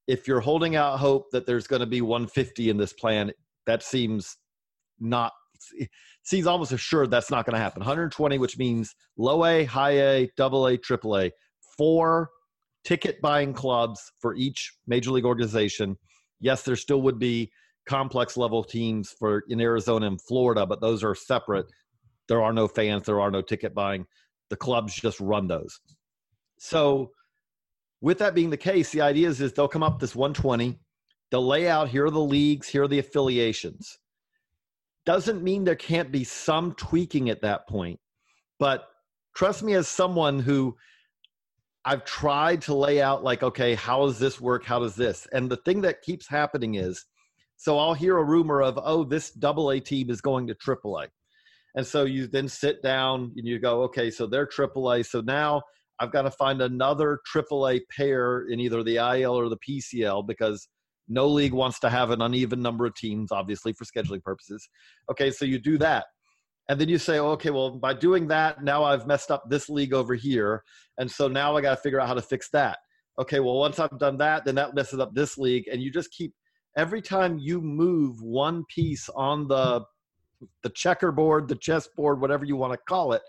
if 0.07 0.27
you're 0.27 0.39
holding 0.39 0.75
out 0.75 0.97
hope 0.97 1.29
that 1.31 1.45
there's 1.45 1.67
going 1.67 1.81
to 1.81 1.85
be 1.85 2.01
150 2.01 2.71
in 2.71 2.77
this 2.77 2.91
plan, 2.91 3.31
that 3.67 3.83
seems 3.83 4.37
not 4.99 5.31
seems 6.23 6.47
almost 6.47 6.71
assured 6.71 7.11
that's 7.11 7.31
not 7.31 7.45
going 7.45 7.55
to 7.55 7.61
happen. 7.61 7.81
120, 7.81 8.37
which 8.37 8.57
means 8.57 8.95
low 9.17 9.45
A, 9.45 9.65
high 9.65 9.99
A, 9.99 10.29
double 10.37 10.67
A, 10.67 10.77
triple 10.77 11.17
A, 11.17 11.31
four 11.77 12.29
ticket 12.83 13.21
buying 13.21 13.53
clubs 13.53 14.11
for 14.19 14.35
each 14.35 14.73
major 14.87 15.11
league 15.11 15.25
organization. 15.25 15.97
Yes, 16.39 16.63
there 16.63 16.75
still 16.75 17.01
would 17.03 17.19
be 17.19 17.51
complex 17.87 18.37
level 18.37 18.63
teams 18.63 19.13
for 19.17 19.43
in 19.49 19.59
Arizona 19.61 20.07
and 20.07 20.21
Florida, 20.21 20.65
but 20.65 20.81
those 20.81 21.03
are 21.03 21.15
separate. 21.15 21.65
There 22.27 22.41
are 22.41 22.53
no 22.53 22.67
fans, 22.67 23.05
there 23.05 23.19
are 23.19 23.31
no 23.31 23.41
ticket 23.41 23.73
buying 23.73 24.05
the 24.51 24.57
clubs 24.57 24.93
just 24.93 25.19
run 25.19 25.47
those. 25.47 25.79
So, 26.59 27.11
with 28.01 28.19
that 28.19 28.35
being 28.35 28.51
the 28.51 28.57
case, 28.57 28.91
the 28.91 29.01
idea 29.01 29.29
is, 29.29 29.41
is 29.41 29.53
they'll 29.53 29.67
come 29.67 29.81
up 29.81 29.99
this 29.99 30.15
120, 30.15 30.77
they'll 31.31 31.47
lay 31.47 31.67
out 31.67 31.87
here 31.87 32.05
are 32.05 32.11
the 32.11 32.19
leagues, 32.19 32.67
here 32.67 32.83
are 32.83 32.87
the 32.87 32.99
affiliations. 32.99 33.97
Doesn't 35.05 35.43
mean 35.43 35.63
there 35.63 35.75
can't 35.75 36.11
be 36.11 36.23
some 36.23 36.73
tweaking 36.73 37.29
at 37.29 37.41
that 37.41 37.67
point, 37.67 37.99
but 38.59 38.87
trust 39.35 39.63
me, 39.63 39.73
as 39.73 39.87
someone 39.87 40.39
who 40.39 40.75
I've 41.83 42.05
tried 42.05 42.61
to 42.63 42.75
lay 42.75 43.01
out, 43.01 43.23
like, 43.23 43.41
okay, 43.41 43.73
how 43.73 44.05
does 44.05 44.19
this 44.19 44.39
work? 44.39 44.63
How 44.63 44.79
does 44.79 44.95
this? 44.95 45.27
And 45.31 45.49
the 45.49 45.57
thing 45.57 45.81
that 45.81 46.03
keeps 46.03 46.27
happening 46.27 46.75
is, 46.75 47.05
so 47.57 47.77
I'll 47.79 47.95
hear 47.95 48.17
a 48.17 48.23
rumor 48.23 48.61
of, 48.61 48.79
oh, 48.83 49.03
this 49.03 49.31
double 49.31 49.71
A 49.71 49.79
team 49.79 50.09
is 50.09 50.21
going 50.21 50.47
to 50.47 50.55
triple 50.55 50.99
A. 50.99 51.07
And 51.75 51.85
so 51.85 52.03
you 52.03 52.27
then 52.27 52.47
sit 52.47 52.83
down 52.83 53.31
and 53.35 53.47
you 53.47 53.59
go, 53.59 53.83
okay, 53.83 54.11
so 54.11 54.27
they're 54.27 54.47
AAA. 54.47 55.05
So 55.05 55.21
now 55.21 55.61
I've 55.99 56.11
got 56.11 56.23
to 56.23 56.31
find 56.31 56.61
another 56.61 57.19
AAA 57.33 57.81
pair 57.95 58.47
in 58.49 58.59
either 58.59 58.83
the 58.83 58.97
IL 58.97 59.33
or 59.33 59.49
the 59.49 59.57
PCL 59.57 60.27
because 60.27 60.67
no 61.07 61.27
league 61.27 61.53
wants 61.53 61.79
to 61.79 61.89
have 61.89 62.11
an 62.11 62.21
uneven 62.21 62.61
number 62.61 62.85
of 62.85 62.95
teams, 62.95 63.31
obviously, 63.31 63.73
for 63.73 63.85
scheduling 63.85 64.23
purposes. 64.23 64.67
Okay, 65.09 65.31
so 65.31 65.45
you 65.45 65.59
do 65.59 65.77
that. 65.79 66.05
And 66.69 66.79
then 66.79 66.87
you 66.87 66.97
say, 66.97 67.19
okay, 67.19 67.49
well, 67.49 67.71
by 67.71 67.93
doing 67.93 68.27
that, 68.29 68.63
now 68.63 68.83
I've 68.83 69.07
messed 69.07 69.31
up 69.31 69.43
this 69.49 69.67
league 69.67 69.93
over 69.93 70.15
here. 70.15 70.63
And 70.97 71.09
so 71.09 71.27
now 71.27 71.57
I 71.57 71.61
got 71.61 71.71
to 71.75 71.81
figure 71.81 71.99
out 71.99 72.07
how 72.07 72.13
to 72.13 72.21
fix 72.21 72.49
that. 72.51 72.77
Okay, 73.19 73.39
well, 73.39 73.55
once 73.55 73.79
I've 73.79 73.99
done 73.99 74.17
that, 74.19 74.45
then 74.45 74.55
that 74.55 74.73
messes 74.73 74.99
up 74.99 75.13
this 75.13 75.37
league. 75.37 75.67
And 75.67 75.81
you 75.81 75.91
just 75.91 76.11
keep, 76.11 76.33
every 76.77 77.01
time 77.01 77.37
you 77.37 77.61
move 77.61 78.21
one 78.21 78.63
piece 78.73 79.09
on 79.09 79.47
the 79.47 79.83
the 80.63 80.69
checkerboard, 80.69 81.47
the 81.47 81.55
chessboard, 81.55 82.21
whatever 82.21 82.45
you 82.45 82.55
want 82.55 82.73
to 82.73 82.79
call 82.87 83.13
it, 83.13 83.21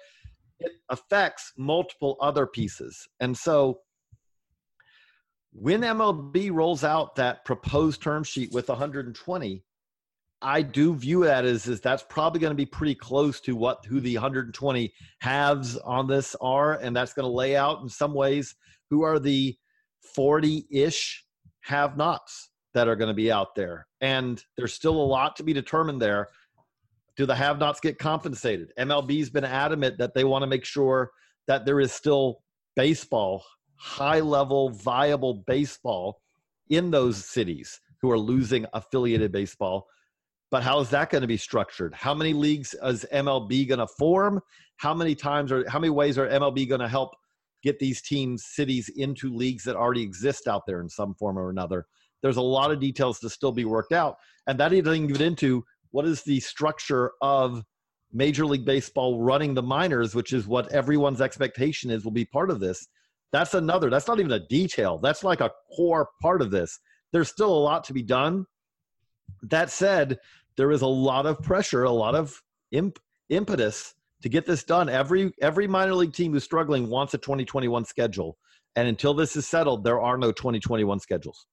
it 0.60 0.72
affects 0.90 1.52
multiple 1.58 2.16
other 2.20 2.46
pieces. 2.46 3.08
And 3.20 3.36
so 3.36 3.80
when 5.52 5.82
MLB 5.82 6.50
rolls 6.52 6.84
out 6.84 7.16
that 7.16 7.44
proposed 7.44 8.02
term 8.02 8.24
sheet 8.24 8.52
with 8.52 8.68
120, 8.68 9.64
I 10.40 10.62
do 10.62 10.94
view 10.94 11.24
that 11.24 11.44
as 11.44 11.68
is 11.68 11.80
that's 11.80 12.04
probably 12.08 12.40
going 12.40 12.50
to 12.50 12.56
be 12.56 12.66
pretty 12.66 12.94
close 12.94 13.40
to 13.42 13.54
what 13.54 13.84
who 13.86 14.00
the 14.00 14.14
120 14.14 14.92
halves 15.20 15.76
on 15.78 16.08
this 16.08 16.34
are, 16.40 16.74
and 16.74 16.96
that's 16.96 17.12
going 17.12 17.26
to 17.26 17.32
lay 17.32 17.54
out 17.54 17.80
in 17.82 17.88
some 17.88 18.12
ways 18.12 18.54
who 18.90 19.02
are 19.02 19.18
the 19.18 19.56
40-ish 20.16 21.24
have-nots 21.60 22.50
that 22.74 22.88
are 22.88 22.96
going 22.96 23.08
to 23.08 23.14
be 23.14 23.30
out 23.30 23.54
there. 23.54 23.86
And 24.00 24.42
there's 24.56 24.72
still 24.72 24.96
a 24.96 25.04
lot 25.04 25.36
to 25.36 25.44
be 25.44 25.52
determined 25.52 26.02
there 26.02 26.28
do 27.16 27.26
the 27.26 27.34
have 27.34 27.58
nots 27.58 27.80
get 27.80 27.98
compensated? 27.98 28.72
MLB's 28.78 29.30
been 29.30 29.44
adamant 29.44 29.98
that 29.98 30.14
they 30.14 30.24
want 30.24 30.42
to 30.42 30.46
make 30.46 30.64
sure 30.64 31.10
that 31.46 31.66
there 31.66 31.80
is 31.80 31.92
still 31.92 32.38
baseball, 32.76 33.44
high 33.76 34.20
level, 34.20 34.70
viable 34.70 35.42
baseball 35.46 36.20
in 36.70 36.90
those 36.90 37.24
cities 37.24 37.80
who 38.00 38.10
are 38.10 38.18
losing 38.18 38.66
affiliated 38.72 39.32
baseball. 39.32 39.86
But 40.50 40.62
how 40.62 40.80
is 40.80 40.90
that 40.90 41.10
going 41.10 41.22
to 41.22 41.28
be 41.28 41.36
structured? 41.36 41.94
How 41.94 42.14
many 42.14 42.32
leagues 42.32 42.74
is 42.82 43.06
MLB 43.12 43.68
going 43.68 43.78
to 43.78 43.86
form? 43.86 44.40
How 44.76 44.92
many 44.92 45.14
times 45.14 45.50
or 45.50 45.68
how 45.68 45.78
many 45.78 45.90
ways 45.90 46.18
are 46.18 46.28
MLB 46.28 46.68
going 46.68 46.80
to 46.80 46.88
help 46.88 47.10
get 47.62 47.78
these 47.78 48.02
teams, 48.02 48.44
cities 48.44 48.90
into 48.96 49.34
leagues 49.34 49.64
that 49.64 49.76
already 49.76 50.02
exist 50.02 50.48
out 50.48 50.66
there 50.66 50.80
in 50.80 50.88
some 50.88 51.14
form 51.14 51.38
or 51.38 51.48
another? 51.48 51.86
There's 52.22 52.36
a 52.36 52.42
lot 52.42 52.70
of 52.70 52.80
details 52.80 53.18
to 53.20 53.30
still 53.30 53.52
be 53.52 53.64
worked 53.64 53.92
out. 53.92 54.16
And 54.46 54.58
that 54.60 54.72
even 54.72 55.06
get 55.06 55.20
into 55.20 55.64
what 55.90 56.06
is 56.06 56.22
the 56.22 56.40
structure 56.40 57.12
of 57.20 57.62
Major 58.12 58.44
League 58.44 58.64
Baseball 58.64 59.20
running 59.20 59.54
the 59.54 59.62
minors, 59.62 60.14
which 60.14 60.32
is 60.32 60.46
what 60.46 60.70
everyone's 60.72 61.20
expectation 61.20 61.90
is 61.90 62.04
will 62.04 62.12
be 62.12 62.24
part 62.24 62.50
of 62.50 62.60
this. 62.60 62.86
That's 63.32 63.54
another, 63.54 63.90
that's 63.90 64.06
not 64.06 64.20
even 64.20 64.32
a 64.32 64.46
detail. 64.46 64.98
That's 64.98 65.24
like 65.24 65.40
a 65.40 65.50
core 65.74 66.10
part 66.20 66.42
of 66.42 66.50
this. 66.50 66.78
There's 67.12 67.28
still 67.28 67.52
a 67.52 67.58
lot 67.58 67.84
to 67.84 67.92
be 67.92 68.02
done. 68.02 68.46
That 69.42 69.70
said, 69.70 70.18
there 70.56 70.70
is 70.70 70.82
a 70.82 70.86
lot 70.86 71.26
of 71.26 71.42
pressure, 71.42 71.84
a 71.84 71.90
lot 71.90 72.14
of 72.14 72.40
imp- 72.70 72.98
impetus 73.30 73.94
to 74.22 74.28
get 74.28 74.46
this 74.46 74.64
done. 74.64 74.88
Every 74.88 75.32
every 75.40 75.66
minor 75.66 75.94
league 75.94 76.12
team 76.12 76.32
who's 76.32 76.44
struggling 76.44 76.88
wants 76.88 77.14
a 77.14 77.18
2021 77.18 77.84
schedule, 77.84 78.36
and 78.76 78.88
until 78.88 79.14
this 79.14 79.36
is 79.36 79.46
settled, 79.46 79.84
there 79.84 80.00
are 80.00 80.16
no 80.16 80.30
2021 80.32 81.00
schedules. 81.00 81.46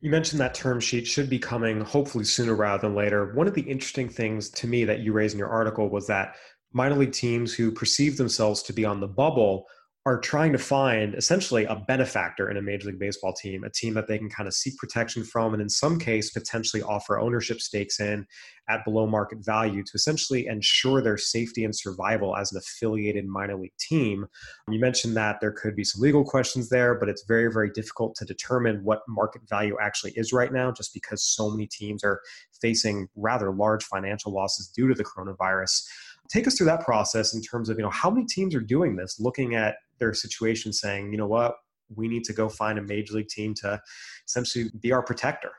You 0.00 0.10
mentioned 0.10 0.40
that 0.40 0.54
term 0.54 0.80
sheet 0.80 1.06
should 1.06 1.30
be 1.30 1.38
coming 1.38 1.80
hopefully 1.80 2.24
sooner 2.24 2.54
rather 2.54 2.88
than 2.88 2.96
later. 2.96 3.34
One 3.34 3.46
of 3.46 3.54
the 3.54 3.62
interesting 3.62 4.08
things 4.08 4.50
to 4.50 4.66
me 4.66 4.84
that 4.84 5.00
you 5.00 5.12
raised 5.12 5.34
in 5.34 5.38
your 5.38 5.48
article 5.48 5.88
was 5.88 6.08
that 6.08 6.34
minor 6.72 6.96
league 6.96 7.12
teams 7.12 7.54
who 7.54 7.70
perceive 7.70 8.16
themselves 8.16 8.62
to 8.64 8.72
be 8.72 8.84
on 8.84 8.98
the 8.98 9.06
bubble 9.06 9.66
are 10.04 10.18
trying 10.18 10.50
to 10.50 10.58
find 10.58 11.14
essentially 11.14 11.64
a 11.64 11.76
benefactor 11.76 12.50
in 12.50 12.56
a 12.56 12.62
major 12.62 12.88
league 12.88 12.98
baseball 12.98 13.32
team, 13.32 13.62
a 13.62 13.70
team 13.70 13.94
that 13.94 14.08
they 14.08 14.18
can 14.18 14.28
kind 14.28 14.48
of 14.48 14.54
seek 14.54 14.76
protection 14.76 15.22
from, 15.22 15.52
and 15.52 15.62
in 15.62 15.68
some 15.68 15.96
case 15.96 16.30
potentially 16.30 16.82
offer 16.82 17.20
ownership 17.20 17.60
stakes 17.60 18.00
in 18.00 18.26
at 18.68 18.84
below 18.84 19.06
market 19.06 19.38
value 19.44 19.84
to 19.84 19.92
essentially 19.94 20.48
ensure 20.48 21.00
their 21.00 21.16
safety 21.16 21.64
and 21.64 21.76
survival 21.76 22.36
as 22.36 22.50
an 22.50 22.58
affiliated 22.58 23.28
minor 23.28 23.56
league 23.56 23.76
team. 23.78 24.26
You 24.68 24.80
mentioned 24.80 25.16
that 25.16 25.38
there 25.40 25.52
could 25.52 25.76
be 25.76 25.84
some 25.84 26.02
legal 26.02 26.24
questions 26.24 26.68
there, 26.68 26.96
but 26.96 27.08
it's 27.08 27.24
very, 27.28 27.52
very 27.52 27.70
difficult 27.70 28.16
to 28.16 28.24
determine 28.24 28.82
what 28.82 29.02
market 29.06 29.42
value 29.48 29.76
actually 29.80 30.12
is 30.16 30.32
right 30.32 30.52
now, 30.52 30.72
just 30.72 30.92
because 30.92 31.22
so 31.22 31.48
many 31.48 31.68
teams 31.68 32.02
are 32.02 32.20
facing 32.60 33.06
rather 33.14 33.52
large 33.52 33.84
financial 33.84 34.32
losses 34.32 34.66
due 34.66 34.88
to 34.88 34.94
the 34.94 35.04
coronavirus 35.04 35.84
take 36.28 36.46
us 36.46 36.56
through 36.56 36.66
that 36.66 36.80
process 36.80 37.34
in 37.34 37.42
terms 37.42 37.68
of 37.68 37.76
you 37.76 37.82
know 37.82 37.90
how 37.90 38.10
many 38.10 38.24
teams 38.26 38.54
are 38.54 38.60
doing 38.60 38.96
this 38.96 39.18
looking 39.20 39.54
at 39.54 39.76
their 40.02 40.14
situation 40.14 40.72
saying, 40.72 41.12
you 41.12 41.18
know 41.18 41.26
what, 41.26 41.54
we 41.94 42.08
need 42.08 42.24
to 42.24 42.32
go 42.32 42.48
find 42.48 42.78
a 42.78 42.82
major 42.82 43.14
league 43.14 43.28
team 43.28 43.54
to 43.54 43.80
essentially 44.26 44.70
be 44.80 44.92
our 44.92 45.02
protector? 45.02 45.52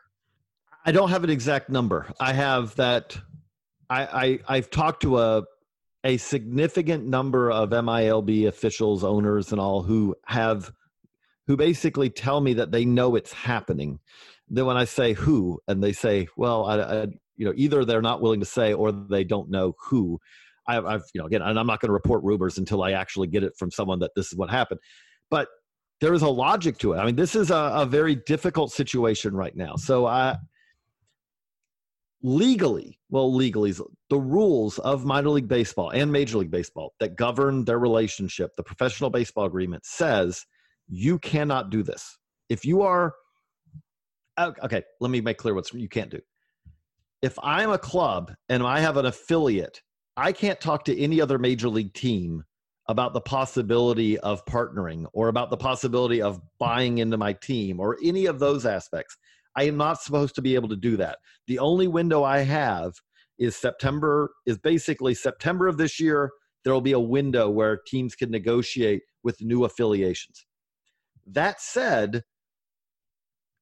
I 0.86 0.92
don't 0.92 1.10
have 1.10 1.24
an 1.24 1.30
exact 1.30 1.70
number. 1.70 2.08
I 2.20 2.34
have 2.34 2.76
that. 2.76 3.18
I, 3.90 4.40
I 4.48 4.56
have 4.56 4.70
talked 4.70 5.02
to 5.04 5.20
a 5.20 5.44
a 6.04 6.18
significant 6.18 7.06
number 7.06 7.50
of 7.50 7.70
MILB 7.70 8.48
officials, 8.48 9.04
owners, 9.04 9.52
and 9.52 9.62
all 9.62 9.84
who 9.84 10.16
have 10.26 10.72
who 11.48 11.56
basically 11.56 12.10
tell 12.10 12.42
me 12.42 12.54
that 12.56 12.72
they 12.72 12.86
know 12.86 13.16
it's 13.16 13.32
happening. 13.32 14.00
Then 14.50 14.66
when 14.66 14.78
I 14.78 14.86
say 14.86 15.14
who, 15.14 15.60
and 15.68 15.84
they 15.84 15.94
say, 15.94 16.28
well, 16.36 16.66
I, 16.66 16.80
I 16.82 17.08
you 17.36 17.46
know, 17.46 17.54
either 17.56 17.86
they're 17.86 18.02
not 18.02 18.22
willing 18.22 18.40
to 18.42 18.46
say 18.46 18.74
or 18.74 18.92
they 18.92 19.24
don't 19.24 19.50
know 19.50 19.76
who. 19.80 20.20
I, 20.68 20.76
have 20.76 21.04
you 21.14 21.22
know 21.22 21.28
again, 21.28 21.42
and 21.42 21.60
I'm 21.60 21.68
not 21.68 21.80
going 21.80 21.90
to 21.90 21.94
report 21.94 22.24
rumors 22.24 22.58
until 22.58 22.84
I 22.84 22.92
actually 22.92 23.28
get 23.28 23.44
it 23.44 23.54
from 23.58 23.72
someone 23.72 24.00
that 24.00 24.12
this 24.16 24.32
is 24.32 24.38
what 24.38 24.50
happened. 24.50 24.80
But 25.30 25.48
there 26.02 26.14
is 26.14 26.22
a 26.22 26.30
logic 26.30 26.78
to 26.80 26.94
it. 26.94 26.98
I 26.98 27.06
mean, 27.06 27.16
this 27.16 27.36
is 27.36 27.50
a, 27.50 27.72
a 27.76 27.86
very 27.86 28.16
difficult 28.16 28.72
situation 28.72 29.36
right 29.36 29.56
now. 29.56 29.76
So 29.76 30.06
I 30.06 30.38
legally, 32.24 33.00
well, 33.10 33.34
legally, 33.34 33.74
the 34.10 34.18
rules 34.18 34.80
of 34.80 35.06
minor 35.06 35.30
league 35.30 35.48
baseball 35.48 35.92
and 35.92 36.12
major 36.12 36.38
league 36.38 36.52
baseball 36.52 36.94
that 37.00 37.16
govern 37.16 37.66
their 37.66 37.80
relationship, 37.80 38.52
the 38.56 38.64
professional 38.64 39.10
baseball 39.10 39.46
agreement 39.46 39.86
says 39.86 40.46
you 40.88 41.20
cannot 41.20 41.70
do 41.70 41.84
this. 41.84 42.18
If 42.50 42.66
you 42.66 42.82
are, 42.82 43.14
oh, 44.38 44.54
okay, 44.64 44.84
let 45.00 45.12
me 45.12 45.22
make 45.22 45.38
clear 45.38 45.54
what 45.54 45.72
you 45.74 45.90
can't 45.90 46.10
do. 46.10 46.20
If 47.22 47.38
I'm 47.42 47.72
a 47.72 47.78
club 47.78 48.34
and 48.50 48.64
I 48.64 48.80
have 48.80 48.98
an 48.98 49.06
affiliate 49.06 49.82
I 50.16 50.32
can't 50.32 50.62
talk 50.62 50.86
to 50.86 51.00
any 51.00 51.22
other 51.22 51.40
major 51.40 51.70
league 51.70 51.94
team 51.94 52.44
about 52.88 53.14
the 53.14 53.22
possibility 53.22 54.20
of 54.20 54.46
partnering 54.46 55.08
or 55.14 55.28
about 55.28 55.50
the 55.50 55.58
possibility 55.58 56.22
of 56.22 56.42
buying 56.60 57.00
into 57.00 57.18
my 57.18 57.34
team 57.34 57.80
or 57.80 57.98
any 58.04 58.26
of 58.26 58.40
those 58.40 58.66
aspects. 58.66 59.18
I 59.56 59.64
am 59.64 59.78
not 59.78 60.02
supposed 60.02 60.36
to 60.36 60.42
be 60.42 60.56
able 60.56 60.70
to 60.70 60.76
do 60.76 60.98
that. 60.98 61.20
The 61.48 61.60
only 61.60 61.88
window 61.88 62.24
I 62.24 62.40
have 62.40 62.94
is 63.40 63.56
September, 63.56 64.32
is 64.46 64.58
basically 64.58 65.14
September 65.16 65.68
of 65.68 65.78
this 65.78 66.00
year. 66.00 66.32
There 66.64 66.74
will 66.74 66.82
be 66.82 66.92
a 66.92 67.00
window 67.00 67.50
where 67.50 67.80
teams 67.88 68.16
can 68.16 68.30
negotiate 68.30 69.02
with 69.24 69.42
new 69.42 69.64
affiliations. 69.64 70.46
That 71.26 71.62
said, 71.62 72.24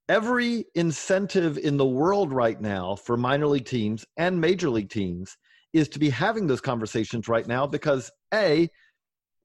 every 0.10 0.66
incentive 0.76 1.58
in 1.58 1.78
the 1.78 1.86
world 1.86 2.34
right 2.34 2.60
now 2.60 2.96
for 2.96 3.16
minor 3.16 3.48
league 3.48 3.66
teams 3.66 4.06
and 4.18 4.42
major 4.42 4.70
league 4.70 4.90
teams 4.90 5.38
is 5.74 5.88
to 5.90 6.00
be 6.00 6.10
having 6.10 6.48
those 6.48 6.62
conversations 6.62 7.28
right 7.28 7.48
now 7.48 7.66
because 7.66 8.12
a 8.34 8.70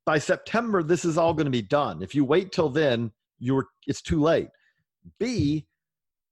by 0.05 0.19
september 0.19 0.83
this 0.83 1.05
is 1.05 1.19
all 1.19 1.35
going 1.35 1.47
to 1.47 1.51
be 1.51 1.63
done. 1.63 2.03
If 2.03 2.15
you 2.15 2.25
wait 2.25 2.53
till 2.53 2.69
then 2.69 3.13
you're 3.39 3.67
it's 3.87 4.03
too 4.03 4.21
late. 4.21 4.49
B 5.19 5.67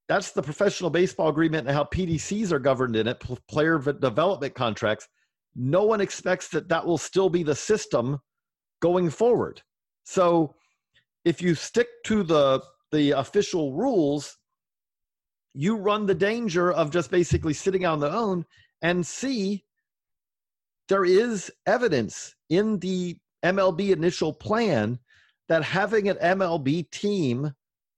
that's 0.07 0.31
the 0.31 0.43
professional 0.43 0.89
baseball 0.89 1.29
agreement 1.29 1.67
and 1.67 1.75
how 1.75 1.85
pdcs 1.85 2.51
are 2.51 2.59
governed 2.59 2.95
in 2.95 3.07
it 3.07 3.23
player 3.47 3.79
development 3.79 4.55
contracts. 4.55 5.07
No 5.55 5.83
one 5.83 6.01
expects 6.01 6.49
that 6.49 6.69
that 6.69 6.85
will 6.85 6.97
still 6.97 7.29
be 7.29 7.43
the 7.43 7.55
system 7.55 8.19
going 8.81 9.09
forward. 9.09 9.61
So 10.03 10.55
if 11.23 11.41
you 11.41 11.55
stick 11.55 11.87
to 12.05 12.23
the 12.23 12.61
the 12.91 13.11
official 13.11 13.73
rules 13.73 14.37
you 15.55 15.77
run 15.77 16.05
the 16.05 16.15
danger 16.15 16.71
of 16.71 16.91
just 16.91 17.09
basically 17.09 17.53
sitting 17.53 17.85
on 17.85 17.99
their 17.99 18.11
own 18.11 18.45
and 18.81 19.05
see 19.05 19.63
there 20.87 21.05
is 21.05 21.51
evidence 21.65 22.35
in 22.49 22.79
the 22.79 23.17
MLB 23.43 23.91
initial 23.91 24.33
plan 24.33 24.99
that 25.47 25.63
having 25.63 26.09
an 26.09 26.17
MLB 26.17 26.89
team 26.91 27.53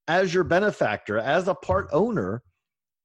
as 0.07 0.33
your 0.33 0.43
benefactor, 0.43 1.17
as 1.17 1.47
a 1.47 1.55
part 1.55 1.87
owner, 1.91 2.43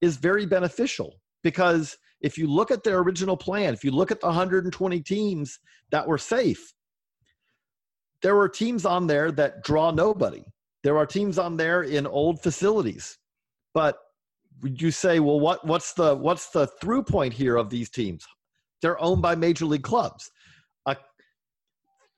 is 0.01 0.17
very 0.17 0.47
beneficial 0.47 1.21
because 1.43 1.97
if 2.21 2.39
you 2.39 2.47
look 2.47 2.71
at 2.71 2.85
their 2.85 2.99
original 2.99 3.37
plan, 3.37 3.75
if 3.75 3.85
you 3.85 3.91
look 3.91 4.11
at 4.11 4.21
the 4.21 4.27
120 4.27 5.01
teams 5.01 5.59
that 5.91 6.07
were 6.07 6.19
safe, 6.19 6.73
there 8.23 8.37
were 8.37 8.49
teams 8.49 8.87
on 8.87 9.09
there 9.09 9.33
that 9.33 9.65
draw 9.65 9.91
nobody. 9.91 10.45
There 10.85 10.97
are 10.97 11.07
teams 11.07 11.39
on 11.39 11.57
there 11.57 11.83
in 11.83 12.07
old 12.07 12.41
facilities. 12.41 13.19
But 13.75 13.99
would 14.63 14.81
you 14.81 14.93
say, 14.93 15.19
well, 15.19 15.41
what, 15.41 15.67
what's 15.67 15.93
the 15.95 16.15
what's 16.15 16.51
the 16.51 16.69
through 16.81 17.03
point 17.05 17.35
here 17.35 17.57
of 17.57 17.71
these 17.71 17.91
teams? 17.91 18.25
They're 18.83 19.01
owned 19.01 19.23
by 19.23 19.35
major 19.35 19.65
league 19.65 19.83
clubs. 19.83 20.31
Uh, 20.85 20.97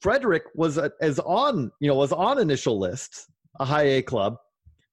Frederick 0.01 0.45
was 0.55 0.79
a, 0.79 0.91
as 1.01 1.21
on 1.21 1.71
you 1.81 1.89
know 1.89 1.95
was 1.95 2.13
on 2.13 2.41
initial 2.41 2.79
lists, 2.79 3.27
a 3.61 3.65
high 3.65 3.83
A 3.85 4.03
club, 4.03 4.37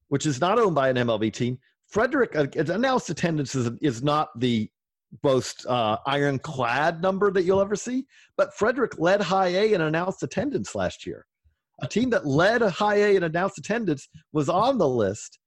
which 0.10 0.26
is 0.26 0.40
not 0.40 0.60
owned 0.60 0.76
by 0.76 0.90
an 0.90 0.98
MLB 0.98 1.34
team. 1.34 1.58
Frederick 1.88 2.36
uh, 2.36 2.48
announced 2.56 3.10
attendance 3.10 3.56
is, 3.56 3.70
is 3.82 4.04
not 4.04 4.30
the 4.40 4.70
most 5.24 5.66
uh, 5.66 5.98
ironclad 6.06 7.02
number 7.02 7.32
that 7.32 7.44
you'll 7.44 7.60
ever 7.60 7.76
see, 7.76 8.06
but 8.38 8.54
Frederick 8.54 8.98
led 8.98 9.22
high 9.22 9.48
A 9.50 9.74
in 9.74 9.82
announced 9.82 10.24
attendance 10.24 10.74
last 10.76 11.06
year. 11.06 11.26
A 11.82 11.88
team 11.88 12.10
that 12.12 12.26
led 12.26 12.62
high 12.62 12.96
A 12.96 13.16
in 13.16 13.24
announced 13.24 13.58
attendance 13.58 14.08
was 14.32 14.48
on 14.48 14.78
the 14.78 14.88
list, 14.88 15.40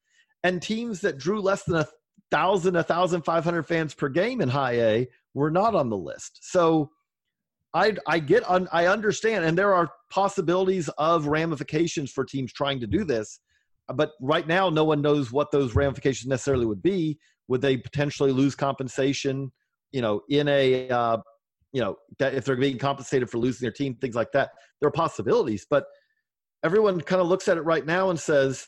and 0.43 0.61
teams 0.61 1.01
that 1.01 1.17
drew 1.17 1.41
less 1.41 1.63
than 1.65 1.77
a 1.77 1.87
thousand, 2.31 2.77
a 2.77 2.83
thousand 2.83 3.23
five 3.23 3.45
hundred 3.45 3.63
fans 3.63 3.95
per 3.95 4.09
game 4.09 4.41
in 4.41 4.49
high 4.49 4.81
A 4.81 5.09
were 5.35 5.51
not 5.51 5.75
on 5.75 5.91
the 5.91 5.97
list. 5.97 6.39
So 6.43 6.91
I, 7.75 7.95
I 8.07 8.21
get, 8.21 8.45
I 8.49 8.87
understand, 8.87 9.45
and 9.45 9.59
there 9.59 9.75
are 9.75 9.91
possibilities 10.11 10.89
of 10.97 11.27
ramifications 11.27 12.13
for 12.13 12.25
teams 12.25 12.53
trying 12.53 12.81
to 12.81 12.87
do 12.87 13.05
this. 13.05 13.41
But 13.93 14.13
right 14.21 14.47
now, 14.47 14.71
no 14.71 14.85
one 14.85 15.03
knows 15.03 15.33
what 15.33 15.51
those 15.51 15.75
ramifications 15.75 16.29
necessarily 16.29 16.67
would 16.67 16.83
be. 16.83 17.19
Would 17.49 17.61
they 17.61 17.77
potentially 17.77 18.33
lose 18.33 18.55
compensation? 18.55 19.53
You 19.93 20.03
know, 20.03 20.23
in 20.31 20.49
a, 20.49 20.89
uh, 20.89 21.19
you 21.73 21.81
know, 21.81 21.97
that 22.19 22.35
if 22.35 22.45
they're 22.45 22.57
being 22.57 22.79
compensated 22.79 23.29
for 23.29 23.39
losing 23.39 23.65
their 23.65 23.73
team, 23.73 23.97
things 23.97 24.15
like 24.15 24.33
that. 24.33 24.51
There 24.81 24.89
are 24.89 24.93
possibilities, 24.93 25.67
but 25.69 25.85
everyone 26.63 27.01
kind 27.01 27.21
of 27.21 27.27
looks 27.27 27.49
at 27.49 27.59
it 27.59 27.63
right 27.63 27.85
now 27.85 28.11
and 28.11 28.19
says, 28.19 28.67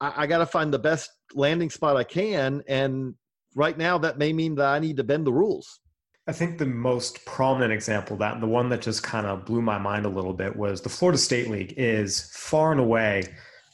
I, 0.00 0.12
I 0.22 0.26
got 0.26 0.38
to 0.38 0.46
find 0.46 0.72
the 0.72 0.78
best 0.78 1.10
landing 1.34 1.70
spot 1.70 1.96
I 1.96 2.04
can, 2.04 2.62
and 2.68 3.14
right 3.54 3.76
now 3.76 3.98
that 3.98 4.18
may 4.18 4.32
mean 4.32 4.54
that 4.56 4.66
I 4.66 4.78
need 4.78 4.96
to 4.96 5.04
bend 5.04 5.26
the 5.26 5.32
rules. 5.32 5.80
I 6.26 6.32
think 6.32 6.58
the 6.58 6.66
most 6.66 7.24
prominent 7.24 7.72
example 7.72 8.16
that 8.18 8.40
the 8.40 8.46
one 8.46 8.68
that 8.68 8.80
just 8.80 9.02
kind 9.02 9.26
of 9.26 9.44
blew 9.44 9.60
my 9.60 9.78
mind 9.78 10.06
a 10.06 10.08
little 10.08 10.32
bit 10.32 10.54
was 10.54 10.80
the 10.80 10.88
Florida 10.88 11.18
State 11.18 11.50
League 11.50 11.74
is 11.76 12.30
far 12.32 12.70
and 12.70 12.80
away 12.80 13.24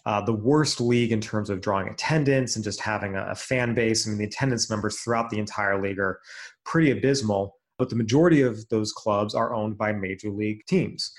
uh, 0.06 0.22
the 0.22 0.32
worst 0.32 0.80
league 0.80 1.12
in 1.12 1.20
terms 1.20 1.50
of 1.50 1.60
drawing 1.60 1.88
attendance 1.88 2.56
and 2.56 2.64
just 2.64 2.80
having 2.80 3.16
a, 3.16 3.26
a 3.26 3.34
fan 3.34 3.74
base. 3.74 4.06
I 4.06 4.10
mean, 4.10 4.18
the 4.18 4.24
attendance 4.24 4.70
numbers 4.70 4.98
throughout 4.98 5.28
the 5.28 5.38
entire 5.38 5.82
league 5.82 5.98
are 5.98 6.20
pretty 6.64 6.90
abysmal, 6.90 7.58
but 7.76 7.90
the 7.90 7.96
majority 7.96 8.40
of 8.40 8.66
those 8.70 8.90
clubs 8.90 9.34
are 9.34 9.54
owned 9.54 9.76
by 9.76 9.92
major 9.92 10.30
league 10.30 10.64
teams. 10.66 11.12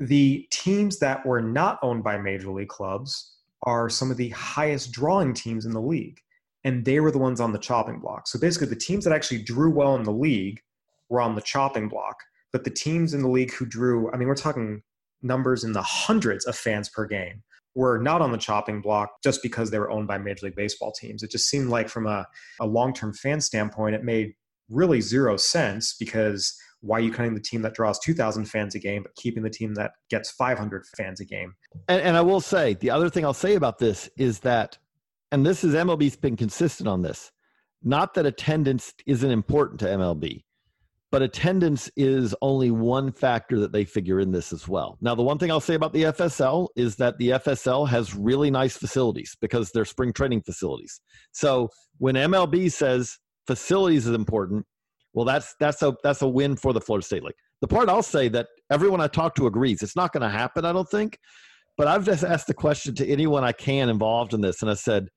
The 0.00 0.46
teams 0.50 0.98
that 1.00 1.26
were 1.26 1.42
not 1.42 1.78
owned 1.82 2.02
by 2.02 2.16
major 2.16 2.50
league 2.50 2.68
clubs 2.68 3.36
are 3.64 3.90
some 3.90 4.10
of 4.10 4.16
the 4.16 4.30
highest 4.30 4.92
drawing 4.92 5.34
teams 5.34 5.66
in 5.66 5.72
the 5.72 5.80
league. 5.80 6.18
And 6.66 6.84
they 6.84 7.00
were 7.00 7.10
the 7.10 7.18
ones 7.18 7.40
on 7.40 7.52
the 7.52 7.58
chopping 7.58 8.00
block. 8.00 8.28
So 8.28 8.38
basically, 8.38 8.66
the 8.66 8.76
teams 8.76 9.04
that 9.04 9.14
actually 9.14 9.42
drew 9.42 9.70
well 9.70 9.94
in 9.94 10.02
the 10.02 10.12
league 10.12 10.60
were 11.08 11.22
on 11.22 11.34
the 11.34 11.40
chopping 11.40 11.88
block. 11.88 12.16
But 12.52 12.64
the 12.64 12.70
teams 12.70 13.14
in 13.14 13.22
the 13.22 13.28
league 13.28 13.52
who 13.52 13.64
drew, 13.64 14.12
I 14.12 14.16
mean, 14.16 14.28
we're 14.28 14.34
talking 14.34 14.82
numbers 15.22 15.64
in 15.64 15.72
the 15.72 15.82
hundreds 15.82 16.44
of 16.44 16.56
fans 16.56 16.88
per 16.88 17.06
game, 17.06 17.42
were 17.74 17.98
not 17.98 18.22
on 18.22 18.32
the 18.32 18.38
chopping 18.38 18.80
block 18.80 19.10
just 19.22 19.42
because 19.42 19.70
they 19.70 19.78
were 19.78 19.90
owned 19.90 20.08
by 20.08 20.18
Major 20.18 20.46
League 20.46 20.56
Baseball 20.56 20.92
teams. 20.92 21.22
It 21.22 21.30
just 21.30 21.48
seemed 21.48 21.68
like, 21.68 21.88
from 21.88 22.06
a, 22.06 22.26
a 22.60 22.66
long 22.66 22.92
term 22.92 23.12
fan 23.12 23.40
standpoint, 23.40 23.94
it 23.94 24.02
made 24.02 24.34
really 24.70 25.00
zero 25.00 25.36
sense 25.36 25.94
because 25.98 26.58
why 26.80 26.98
are 26.98 27.00
you 27.00 27.12
cutting 27.12 27.34
the 27.34 27.40
team 27.40 27.62
that 27.62 27.74
draws 27.74 27.98
2,000 28.00 28.46
fans 28.46 28.74
a 28.74 28.78
game, 28.78 29.02
but 29.02 29.14
keeping 29.14 29.42
the 29.42 29.50
team 29.50 29.74
that 29.74 29.92
gets 30.10 30.30
500 30.30 30.84
fans 30.96 31.20
a 31.20 31.24
game? 31.24 31.54
And, 31.88 32.00
and 32.00 32.16
I 32.16 32.22
will 32.22 32.40
say, 32.40 32.74
the 32.74 32.90
other 32.90 33.10
thing 33.10 33.24
I'll 33.24 33.34
say 33.34 33.54
about 33.54 33.78
this 33.78 34.08
is 34.16 34.40
that, 34.40 34.78
and 35.32 35.44
this 35.44 35.64
is 35.64 35.74
MLB's 35.74 36.16
been 36.16 36.36
consistent 36.36 36.88
on 36.88 37.02
this, 37.02 37.30
not 37.82 38.14
that 38.14 38.26
attendance 38.26 38.92
isn't 39.06 39.30
important 39.30 39.80
to 39.80 39.86
MLB, 39.86 40.42
but 41.12 41.22
attendance 41.22 41.90
is 41.96 42.34
only 42.42 42.70
one 42.70 43.12
factor 43.12 43.58
that 43.60 43.72
they 43.72 43.84
figure 43.84 44.20
in 44.20 44.32
this 44.32 44.52
as 44.52 44.66
well. 44.66 44.98
Now, 45.00 45.14
the 45.14 45.22
one 45.22 45.38
thing 45.38 45.50
I'll 45.50 45.60
say 45.60 45.74
about 45.74 45.92
the 45.92 46.04
FSL 46.04 46.68
is 46.76 46.96
that 46.96 47.16
the 47.18 47.30
FSL 47.30 47.88
has 47.88 48.14
really 48.14 48.50
nice 48.50 48.76
facilities 48.76 49.36
because 49.40 49.70
they're 49.70 49.84
spring 49.84 50.12
training 50.12 50.42
facilities. 50.42 51.00
So 51.32 51.70
when 51.98 52.16
MLB 52.16 52.72
says 52.72 53.18
facilities 53.46 54.06
is 54.06 54.14
important, 54.14 54.66
well, 55.14 55.24
that's 55.24 55.54
that's 55.58 55.80
a 55.82 55.96
that's 56.02 56.22
a 56.22 56.28
win 56.28 56.56
for 56.56 56.72
the 56.72 56.80
Florida 56.80 57.06
State 57.06 57.22
League. 57.22 57.34
The 57.62 57.68
part 57.68 57.88
I'll 57.88 58.02
say 58.02 58.28
that 58.28 58.48
everyone 58.70 59.00
I 59.00 59.06
talk 59.06 59.34
to 59.36 59.46
agrees 59.46 59.82
it's 59.82 59.96
not 59.96 60.12
going 60.12 60.22
to 60.22 60.28
happen. 60.28 60.66
I 60.66 60.72
don't 60.72 60.90
think, 60.90 61.18
but 61.78 61.86
I've 61.86 62.04
just 62.04 62.24
asked 62.24 62.48
the 62.48 62.54
question 62.54 62.94
to 62.96 63.08
anyone 63.08 63.44
I 63.44 63.52
can 63.52 63.88
involved 63.88 64.34
in 64.34 64.40
this, 64.40 64.60
and 64.60 64.70
I 64.70 64.74
said, 64.74 65.08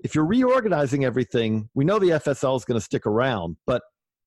if 0.00 0.14
you're 0.14 0.26
reorganizing 0.26 1.04
everything, 1.04 1.68
we 1.74 1.84
know 1.84 1.98
the 1.98 2.10
FSL 2.10 2.56
is 2.56 2.64
going 2.64 2.78
to 2.78 2.84
stick 2.84 3.06
around, 3.06 3.56
but 3.66 3.82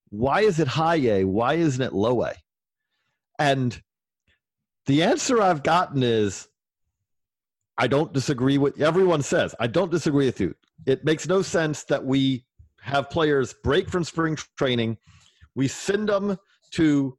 why 0.09 0.41
is 0.41 0.59
it 0.59 0.67
high 0.67 0.95
A? 0.95 1.23
Why 1.23 1.53
isn't 1.53 1.81
it 1.81 1.93
low 1.93 2.23
A? 2.23 2.33
And 3.39 3.81
the 4.85 5.03
answer 5.03 5.41
I've 5.41 5.63
gotten 5.63 6.03
is 6.03 6.47
I 7.77 7.87
don't 7.87 8.13
disagree 8.13 8.57
with 8.57 8.79
everyone 8.81 9.21
says. 9.21 9.55
I 9.59 9.67
don't 9.67 9.89
disagree 9.89 10.25
with 10.25 10.39
you. 10.39 10.53
It 10.85 11.05
makes 11.05 11.27
no 11.27 11.41
sense 11.41 11.83
that 11.85 12.03
we 12.03 12.45
have 12.81 13.09
players 13.09 13.53
break 13.63 13.89
from 13.89 14.03
spring 14.03 14.37
training. 14.57 14.97
We 15.55 15.67
send 15.67 16.09
them 16.09 16.37
to 16.71 17.17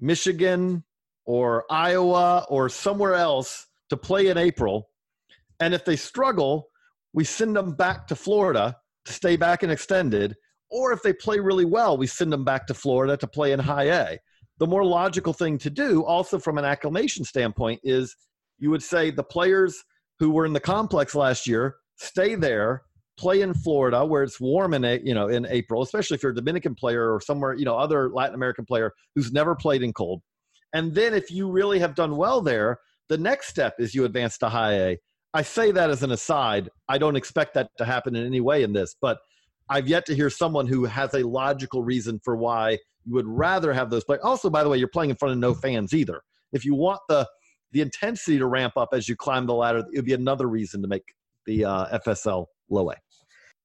Michigan 0.00 0.84
or 1.24 1.64
Iowa 1.70 2.46
or 2.48 2.68
somewhere 2.68 3.14
else 3.14 3.66
to 3.90 3.96
play 3.96 4.28
in 4.28 4.38
April. 4.38 4.88
And 5.60 5.74
if 5.74 5.84
they 5.84 5.96
struggle, 5.96 6.68
we 7.12 7.24
send 7.24 7.56
them 7.56 7.72
back 7.72 8.06
to 8.08 8.16
Florida 8.16 8.76
to 9.04 9.12
stay 9.12 9.36
back 9.36 9.62
and 9.62 9.72
extended. 9.72 10.34
Or 10.70 10.92
if 10.92 11.02
they 11.02 11.12
play 11.12 11.38
really 11.38 11.64
well, 11.64 11.98
we 11.98 12.06
send 12.06 12.32
them 12.32 12.44
back 12.44 12.66
to 12.68 12.74
Florida 12.74 13.16
to 13.18 13.26
play 13.26 13.52
in 13.52 13.58
high 13.58 13.90
A. 13.90 14.18
The 14.58 14.66
more 14.66 14.84
logical 14.84 15.32
thing 15.32 15.58
to 15.58 15.70
do, 15.70 16.04
also 16.04 16.38
from 16.38 16.56
an 16.56 16.64
acclimation 16.64 17.24
standpoint, 17.24 17.80
is 17.82 18.16
you 18.58 18.70
would 18.70 18.82
say 18.82 19.10
the 19.10 19.24
players 19.24 19.82
who 20.18 20.30
were 20.30 20.46
in 20.46 20.52
the 20.52 20.60
complex 20.60 21.14
last 21.14 21.46
year 21.46 21.76
stay 21.96 22.34
there 22.34 22.82
play 23.18 23.42
in 23.42 23.54
Florida 23.54 24.04
where 24.04 24.22
it's 24.22 24.40
warm 24.40 24.72
in 24.72 24.82
you 25.04 25.14
know 25.14 25.28
in 25.28 25.46
April, 25.46 25.82
especially 25.82 26.14
if 26.14 26.22
you're 26.22 26.32
a 26.32 26.34
Dominican 26.34 26.74
player 26.74 27.12
or 27.12 27.20
somewhere 27.20 27.54
you 27.54 27.64
know 27.64 27.76
other 27.76 28.08
Latin 28.08 28.34
American 28.34 28.64
player 28.64 28.92
who's 29.14 29.32
never 29.32 29.54
played 29.54 29.82
in 29.82 29.92
cold. 29.92 30.22
And 30.72 30.94
then 30.94 31.12
if 31.12 31.30
you 31.30 31.50
really 31.50 31.78
have 31.80 31.94
done 31.94 32.16
well 32.16 32.40
there, 32.40 32.78
the 33.08 33.18
next 33.18 33.48
step 33.48 33.74
is 33.78 33.94
you 33.94 34.04
advance 34.04 34.38
to 34.38 34.48
high 34.48 34.74
A. 34.74 34.98
I 35.34 35.42
say 35.42 35.70
that 35.72 35.90
as 35.90 36.02
an 36.02 36.10
aside. 36.10 36.70
I 36.88 36.98
don't 36.98 37.16
expect 37.16 37.54
that 37.54 37.70
to 37.78 37.84
happen 37.84 38.14
in 38.14 38.26
any 38.26 38.40
way 38.40 38.62
in 38.62 38.72
this, 38.72 38.94
but 39.00 39.18
I've 39.68 39.88
yet 39.88 40.04
to 40.06 40.14
hear 40.14 40.28
someone 40.28 40.66
who 40.66 40.84
has 40.84 41.14
a 41.14 41.26
logical 41.26 41.82
reason 41.82 42.20
for 42.22 42.36
why 42.36 42.72
you 43.04 43.14
would 43.14 43.26
rather 43.26 43.72
have 43.72 43.90
those 43.90 44.04
play. 44.04 44.18
Also, 44.22 44.50
by 44.50 44.62
the 44.62 44.68
way, 44.68 44.76
you're 44.76 44.88
playing 44.88 45.10
in 45.10 45.16
front 45.16 45.32
of 45.32 45.38
no 45.38 45.54
fans 45.54 45.94
either. 45.94 46.20
If 46.52 46.64
you 46.64 46.74
want 46.74 47.00
the 47.08 47.26
the 47.72 47.80
intensity 47.80 48.36
to 48.36 48.46
ramp 48.46 48.74
up 48.76 48.90
as 48.92 49.08
you 49.08 49.16
climb 49.16 49.46
the 49.46 49.54
ladder, 49.54 49.78
it 49.78 49.96
would 49.96 50.04
be 50.04 50.12
another 50.12 50.46
reason 50.46 50.82
to 50.82 50.88
make 50.88 51.04
the 51.46 51.64
uh, 51.64 51.98
FSL 52.06 52.44
low 52.68 52.90
A. 52.90 52.94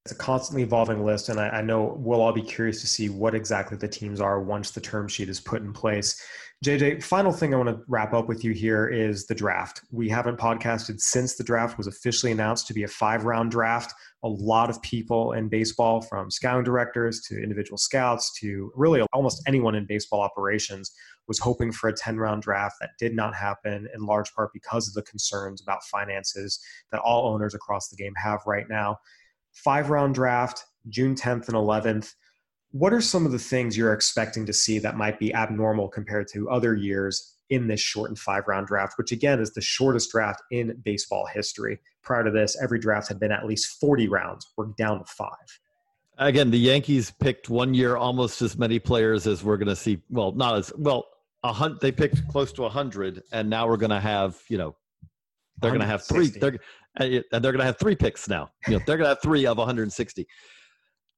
It's 0.05 0.13
a 0.13 0.15
constantly 0.15 0.63
evolving 0.63 1.03
list, 1.03 1.27
and 1.27 1.37
I, 1.37 1.49
I, 1.49 1.61
know 1.61 1.97
we'll 1.99 2.21
all 2.21 2.31
be 2.31 2.41
curious 2.41 2.79
to 2.79 2.87
see 2.87 3.09
what 3.09 3.35
exactly 3.35 3.75
the 3.75 3.89
teams 3.89 4.21
are 4.21 4.41
once 4.41 4.71
the 4.71 4.79
term 4.79 5.09
sheet 5.09 5.27
is 5.27 5.41
put 5.41 5.61
in 5.61 5.73
place. 5.73 6.25
JJ, 6.65 7.03
final 7.03 7.31
thing 7.31 7.53
I 7.53 7.57
want 7.57 7.69
to 7.69 7.83
wrap 7.87 8.13
up 8.13 8.27
with 8.27 8.43
you 8.43 8.51
here 8.51 8.87
is 8.87 9.27
the 9.27 9.35
draft. 9.35 9.81
We 9.91 10.09
haven't 10.09 10.39
podcasted 10.39 10.99
since 10.99 11.35
the 11.35 11.43
draft 11.43 11.77
was 11.77 11.85
officially 11.85 12.31
announced 12.31 12.65
to 12.67 12.73
be 12.73 12.81
a 12.81 12.87
five 12.87 13.25
round 13.25 13.51
draft. 13.51 13.93
A 14.23 14.27
lot 14.27 14.71
of 14.71 14.81
people 14.81 15.33
in 15.33 15.49
baseball, 15.49 16.01
from 16.01 16.31
scouting 16.31 16.63
directors 16.63 17.21
to 17.27 17.41
individual 17.41 17.77
scouts 17.77 18.33
to 18.39 18.71
really 18.75 19.01
almost 19.13 19.43
anyone 19.47 19.75
in 19.75 19.85
baseball 19.85 20.21
operations, 20.21 20.91
was 21.27 21.37
hoping 21.37 21.71
for 21.71 21.89
a 21.89 21.93
10 21.93 22.17
round 22.17 22.41
draft 22.41 22.77
that 22.81 22.89
did 22.97 23.15
not 23.15 23.35
happen 23.35 23.87
in 23.93 24.07
large 24.07 24.33
part 24.33 24.49
because 24.51 24.87
of 24.87 24.95
the 24.95 25.03
concerns 25.03 25.61
about 25.61 25.83
finances 25.83 26.59
that 26.91 27.01
all 27.01 27.31
owners 27.31 27.53
across 27.53 27.89
the 27.89 27.95
game 27.95 28.13
have 28.15 28.41
right 28.47 28.65
now 28.67 28.97
five 29.53 29.91
round 29.91 30.15
draft, 30.15 30.65
June 30.89 31.15
10th 31.15 31.47
and 31.47 31.55
11th. 31.55 32.13
What 32.77 32.93
are 32.93 33.01
some 33.01 33.25
of 33.25 33.31
the 33.31 33.39
things 33.39 33.75
you're 33.75 33.91
expecting 33.91 34.45
to 34.45 34.53
see 34.53 34.77
that 34.79 34.97
might 34.97 35.17
be 35.17 35.33
abnormal 35.33 35.87
compared 35.87 36.27
to 36.33 36.47
other 36.51 36.75
years 36.75 37.33
in 37.49 37.67
this 37.67 37.79
shortened 37.79 38.19
five 38.19 38.43
round 38.47 38.67
draft, 38.67 38.99
which 38.99 39.11
again 39.11 39.39
is 39.39 39.51
the 39.51 39.61
shortest 39.61 40.11
draft 40.11 40.43
in 40.51 40.79
baseball 40.85 41.25
history? 41.25 41.79
Prior 42.03 42.23
to 42.23 42.29
this, 42.29 42.55
every 42.61 42.77
draft 42.77 43.07
had 43.07 43.19
been 43.19 43.31
at 43.31 43.47
least 43.47 43.79
40 43.79 44.07
rounds. 44.09 44.45
We're 44.55 44.67
down 44.77 44.99
to 44.99 45.05
five. 45.05 45.31
Again, 46.19 46.51
the 46.51 46.59
Yankees 46.59 47.11
picked 47.19 47.49
one 47.49 47.73
year 47.73 47.97
almost 47.97 48.43
as 48.43 48.59
many 48.59 48.77
players 48.77 49.25
as 49.25 49.43
we're 49.43 49.57
going 49.57 49.69
to 49.69 49.75
see. 49.75 50.03
Well, 50.11 50.33
not 50.33 50.55
as 50.55 50.71
well. 50.77 51.07
A 51.43 51.51
hunt 51.51 51.79
they 51.79 51.91
picked 51.91 52.27
close 52.27 52.53
to 52.53 52.69
hundred, 52.69 53.23
and 53.31 53.49
now 53.49 53.67
we're 53.67 53.77
going 53.77 53.89
to 53.89 53.99
have 53.99 54.39
you 54.49 54.59
know 54.59 54.75
they're 55.61 55.71
going 55.71 55.81
to 55.81 55.87
have 55.87 56.03
three. 56.03 56.27
They're 56.27 56.59
and 56.99 57.23
they're 57.31 57.41
going 57.41 57.57
to 57.57 57.65
have 57.65 57.79
three 57.79 57.95
picks 57.95 58.27
now. 58.27 58.49
You 58.67 58.73
know, 58.73 58.83
they're 58.85 58.97
going 58.97 59.05
to 59.05 59.09
have 59.09 59.21
three 59.21 59.45
of 59.45 59.57
160. 59.57 60.27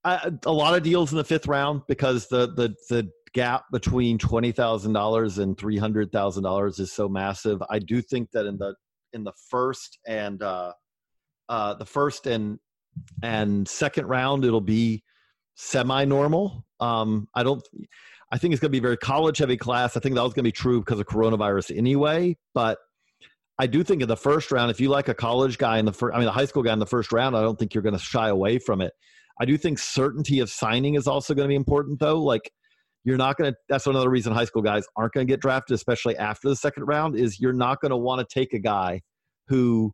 A 0.05 0.51
lot 0.51 0.75
of 0.75 0.83
deals 0.83 1.11
in 1.11 1.17
the 1.17 1.23
fifth 1.23 1.47
round 1.47 1.81
because 1.87 2.27
the 2.27 2.47
the 2.47 2.73
the 2.89 3.11
gap 3.33 3.65
between 3.71 4.17
twenty 4.17 4.51
thousand 4.51 4.93
dollars 4.93 5.37
and 5.37 5.57
three 5.57 5.77
hundred 5.77 6.11
thousand 6.11 6.43
dollars 6.43 6.79
is 6.79 6.91
so 6.91 7.09
massive. 7.09 7.61
I 7.69 7.79
do 7.79 8.01
think 8.01 8.31
that 8.31 8.45
in 8.45 8.57
the 8.57 8.75
in 9.13 9.23
the 9.23 9.33
first 9.49 9.99
and 10.07 10.41
uh, 10.41 10.73
uh, 11.49 11.73
the 11.73 11.85
first 11.85 12.27
and 12.27 12.59
and 13.23 13.67
second 13.67 14.07
round 14.07 14.45
it'll 14.45 14.61
be 14.61 15.03
semi 15.55 16.05
normal. 16.05 16.65
Um, 16.79 17.27
I 17.35 17.43
don't. 17.43 17.61
I 18.31 18.37
think 18.37 18.53
it's 18.53 18.61
going 18.61 18.69
to 18.69 18.75
be 18.75 18.79
very 18.79 18.97
college 18.97 19.39
heavy 19.39 19.57
class. 19.57 19.97
I 19.97 19.99
think 19.99 20.15
that 20.15 20.23
was 20.23 20.33
going 20.33 20.43
to 20.43 20.47
be 20.47 20.51
true 20.51 20.79
because 20.79 20.99
of 20.99 21.07
coronavirus 21.07 21.75
anyway. 21.75 22.37
But 22.53 22.77
I 23.57 23.67
do 23.67 23.83
think 23.83 24.01
in 24.01 24.07
the 24.07 24.15
first 24.15 24.51
round, 24.51 24.71
if 24.71 24.79
you 24.79 24.89
like 24.89 25.09
a 25.09 25.13
college 25.15 25.57
guy 25.57 25.79
in 25.79 25.85
the 25.85 25.91
first, 25.91 26.15
I 26.15 26.19
mean, 26.19 26.27
a 26.27 26.31
high 26.31 26.45
school 26.45 26.63
guy 26.63 26.71
in 26.71 26.79
the 26.79 26.85
first 26.85 27.11
round, 27.11 27.35
I 27.35 27.41
don't 27.41 27.57
think 27.57 27.73
you're 27.73 27.83
going 27.83 27.97
to 27.97 27.99
shy 27.99 28.29
away 28.29 28.59
from 28.59 28.81
it. 28.81 28.93
I 29.39 29.45
do 29.45 29.57
think 29.57 29.79
certainty 29.79 30.39
of 30.39 30.49
signing 30.49 30.95
is 30.95 31.07
also 31.07 31.33
going 31.33 31.45
to 31.45 31.49
be 31.49 31.55
important, 31.55 31.99
though. 31.99 32.21
Like, 32.21 32.51
you're 33.05 33.17
not 33.17 33.37
going 33.37 33.53
to, 33.53 33.57
that's 33.69 33.87
another 33.87 34.09
reason 34.09 34.33
high 34.33 34.45
school 34.45 34.61
guys 34.61 34.85
aren't 34.95 35.13
going 35.13 35.25
to 35.25 35.31
get 35.31 35.39
drafted, 35.39 35.75
especially 35.75 36.17
after 36.17 36.49
the 36.49 36.55
second 36.55 36.83
round, 36.83 37.15
is 37.15 37.39
you're 37.39 37.53
not 37.53 37.79
going 37.79 37.91
to 37.91 37.97
want 37.97 38.19
to 38.19 38.33
take 38.33 38.53
a 38.53 38.59
guy 38.59 39.01
who 39.47 39.93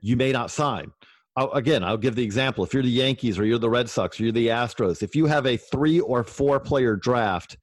you 0.00 0.16
may 0.16 0.32
not 0.32 0.50
sign. 0.50 0.92
I'll, 1.36 1.50
again, 1.52 1.82
I'll 1.82 1.96
give 1.96 2.14
the 2.14 2.22
example. 2.22 2.64
If 2.64 2.74
you're 2.74 2.82
the 2.82 2.88
Yankees 2.88 3.38
or 3.38 3.44
you're 3.44 3.58
the 3.58 3.70
Red 3.70 3.88
Sox 3.88 4.20
or 4.20 4.24
you're 4.24 4.32
the 4.32 4.48
Astros, 4.48 5.02
if 5.02 5.14
you 5.14 5.26
have 5.26 5.46
a 5.46 5.56
three 5.56 6.00
or 6.00 6.22
four 6.22 6.60
player 6.60 6.96
draft 6.96 7.56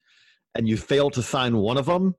and 0.54 0.68
you 0.68 0.76
fail 0.76 1.10
to 1.10 1.22
sign 1.22 1.56
one 1.56 1.76
of 1.76 1.86
them, 1.86 2.14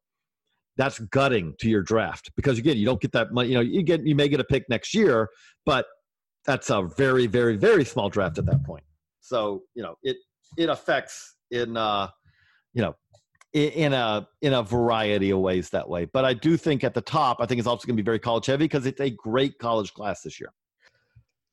that's 0.77 0.99
gutting 0.99 1.55
to 1.59 1.69
your 1.69 1.81
draft 1.81 2.31
because 2.35 2.57
again 2.57 2.77
you 2.77 2.85
don't 2.85 3.01
get 3.01 3.11
that 3.13 3.31
money 3.31 3.49
you 3.49 3.55
know 3.55 3.61
you 3.61 3.81
get 3.81 4.05
you 4.05 4.15
may 4.15 4.27
get 4.27 4.39
a 4.39 4.43
pick 4.43 4.65
next 4.69 4.93
year 4.93 5.29
but 5.65 5.85
that's 6.45 6.69
a 6.69 6.83
very 6.97 7.27
very 7.27 7.55
very 7.55 7.85
small 7.85 8.09
draft 8.09 8.37
at 8.37 8.45
that 8.45 8.63
point 8.63 8.83
so 9.21 9.63
you 9.73 9.83
know 9.83 9.95
it 10.03 10.17
it 10.57 10.69
affects 10.69 11.35
in 11.51 11.77
uh 11.77 12.07
you 12.73 12.81
know 12.81 12.95
in 13.53 13.93
a 13.93 14.27
in 14.41 14.53
a 14.53 14.61
variety 14.61 15.29
of 15.29 15.39
ways 15.39 15.69
that 15.69 15.87
way 15.87 16.05
but 16.05 16.25
i 16.25 16.33
do 16.33 16.57
think 16.57 16.83
at 16.83 16.93
the 16.93 17.01
top 17.01 17.37
i 17.39 17.45
think 17.45 17.59
it's 17.59 17.67
also 17.67 17.87
going 17.87 17.95
to 17.95 18.01
be 18.01 18.05
very 18.05 18.19
college 18.19 18.45
heavy 18.45 18.65
because 18.65 18.85
it's 18.85 18.99
a 18.99 19.09
great 19.09 19.57
college 19.59 19.93
class 19.93 20.21
this 20.21 20.39
year 20.39 20.51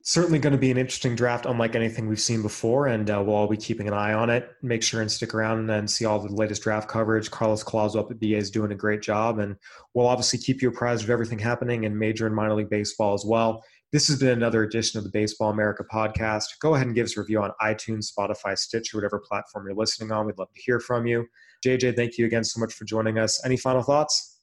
certainly 0.03 0.39
going 0.39 0.53
to 0.53 0.59
be 0.59 0.71
an 0.71 0.77
interesting 0.77 1.15
draft, 1.15 1.47
unlike 1.47 1.75
anything 1.77 2.09
we've 2.09 2.21
seen 2.21 2.43
before, 2.43 2.89
and 2.89 3.09
uh, 3.09 3.23
we'll 3.25 3.37
all 3.37 3.47
be 3.47 3.57
keeping 3.57 3.87
an 3.87 3.95
eye 3.95 4.13
on 4.13 4.31
it. 4.31 4.51
Make 4.61 4.83
sure 4.83 5.01
and 5.01 5.11
stick 5.11 5.33
around 5.33 5.71
and 5.71 5.89
see 5.89 6.05
all 6.05 6.19
the 6.19 6.29
latest 6.29 6.63
draft 6.63 6.89
coverage. 6.89 7.31
Carlos 7.31 7.63
Collazo 7.63 8.01
up 8.01 8.11
at 8.11 8.19
BA 8.19 8.37
is 8.37 8.51
doing 8.51 8.73
a 8.73 8.77
great 8.77 9.01
job, 9.01 9.39
and 9.39 9.57
we'll 9.95 10.09
obviously 10.09 10.41
keep 10.41 10.61
you 10.61 10.69
apprised 10.69 11.05
of 11.05 11.11
everything 11.11 11.39
happening 11.39 11.85
in 11.85 11.97
major 11.97 12.27
and 12.27 12.35
minor 12.35 12.55
league 12.55 12.71
baseball 12.71 13.15
as 13.15 13.25
well. 13.25 13.65
This 13.93 14.09
has 14.09 14.19
been 14.19 14.31
another 14.31 14.63
edition 14.63 14.97
of 14.97 15.05
the 15.05 15.11
Baseball 15.11 15.51
America 15.51 15.85
podcast. 15.85 16.59
Go 16.61 16.75
ahead 16.75 16.87
and 16.87 16.97
give 16.97 17.05
us 17.05 17.19
a 17.19 17.21
review 17.21 17.43
on 17.43 17.51
iTunes, 17.61 18.11
Spotify, 18.11 18.57
Stitch, 18.57 18.95
or 18.95 18.97
whatever 18.97 19.19
platform 19.19 19.67
you're 19.67 19.77
listening 19.77 20.11
on. 20.11 20.25
We'd 20.25 20.39
love 20.39 20.51
to 20.51 20.63
hear 20.63 20.81
from 20.81 21.07
you. 21.07 21.27
JJ, 21.63 21.95
thank 21.95 22.17
you 22.17 22.25
again 22.25 22.43
so 22.43 22.59
much 22.59 22.73
for 22.73 22.87
joining 22.87 23.19
us. 23.19 23.45
Any 23.45 23.59
final 23.59 23.83
thoughts? 23.83 24.41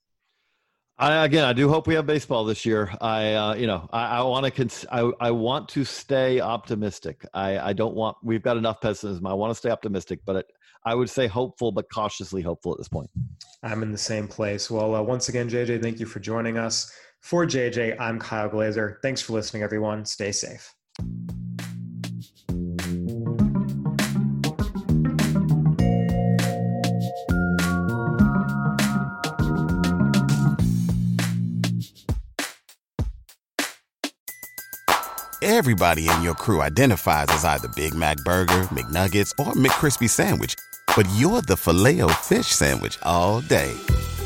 I, 0.99 1.25
again, 1.25 1.45
I 1.45 1.53
do 1.53 1.67
hope 1.67 1.87
we 1.87 1.95
have 1.95 2.05
baseball 2.05 2.45
this 2.45 2.63
year. 2.63 2.93
I, 3.01 3.33
uh, 3.33 3.55
you 3.55 3.65
know, 3.65 3.89
I, 3.91 4.17
I 4.17 4.21
want 4.21 4.45
to, 4.45 4.51
cons- 4.51 4.85
I, 4.91 5.09
I 5.19 5.31
want 5.31 5.67
to 5.69 5.83
stay 5.83 6.39
optimistic. 6.39 7.25
I, 7.33 7.57
I 7.57 7.73
don't 7.73 7.95
want. 7.95 8.17
We've 8.21 8.43
got 8.43 8.55
enough 8.55 8.81
pessimism. 8.81 9.25
I 9.25 9.33
want 9.33 9.49
to 9.49 9.55
stay 9.55 9.71
optimistic, 9.71 10.19
but 10.27 10.35
it, 10.35 10.45
I 10.85 10.93
would 10.93 11.09
say 11.09 11.25
hopeful, 11.25 11.71
but 11.71 11.85
cautiously 11.91 12.43
hopeful 12.43 12.73
at 12.73 12.77
this 12.77 12.87
point. 12.87 13.09
I'm 13.63 13.81
in 13.81 13.91
the 13.91 13.97
same 13.97 14.27
place. 14.27 14.69
Well, 14.69 14.93
uh, 14.93 15.01
once 15.01 15.27
again, 15.27 15.49
JJ, 15.49 15.81
thank 15.81 15.99
you 15.99 16.05
for 16.05 16.19
joining 16.19 16.59
us. 16.59 16.93
For 17.21 17.45
JJ, 17.45 17.99
I'm 17.99 18.19
Kyle 18.19 18.49
Glaser. 18.49 18.99
Thanks 19.01 19.21
for 19.21 19.33
listening, 19.33 19.63
everyone. 19.63 20.05
Stay 20.05 20.31
safe. 20.31 20.73
Everybody 35.41 36.07
in 36.09 36.21
your 36.21 36.35
crew 36.35 36.61
identifies 36.61 37.27
as 37.29 37.43
either 37.43 37.67
Big 37.69 37.93
Mac 37.93 38.17
Burger, 38.23 38.63
McNuggets, 38.71 39.31
or 39.39 39.53
McCrispy 39.53 40.09
Sandwich. 40.09 40.55
But 40.95 41.07
you're 41.15 41.41
the 41.41 41.57
Filet-O-Fish 41.57 42.47
Sandwich 42.47 42.97
all 43.03 43.41
day. 43.41 43.73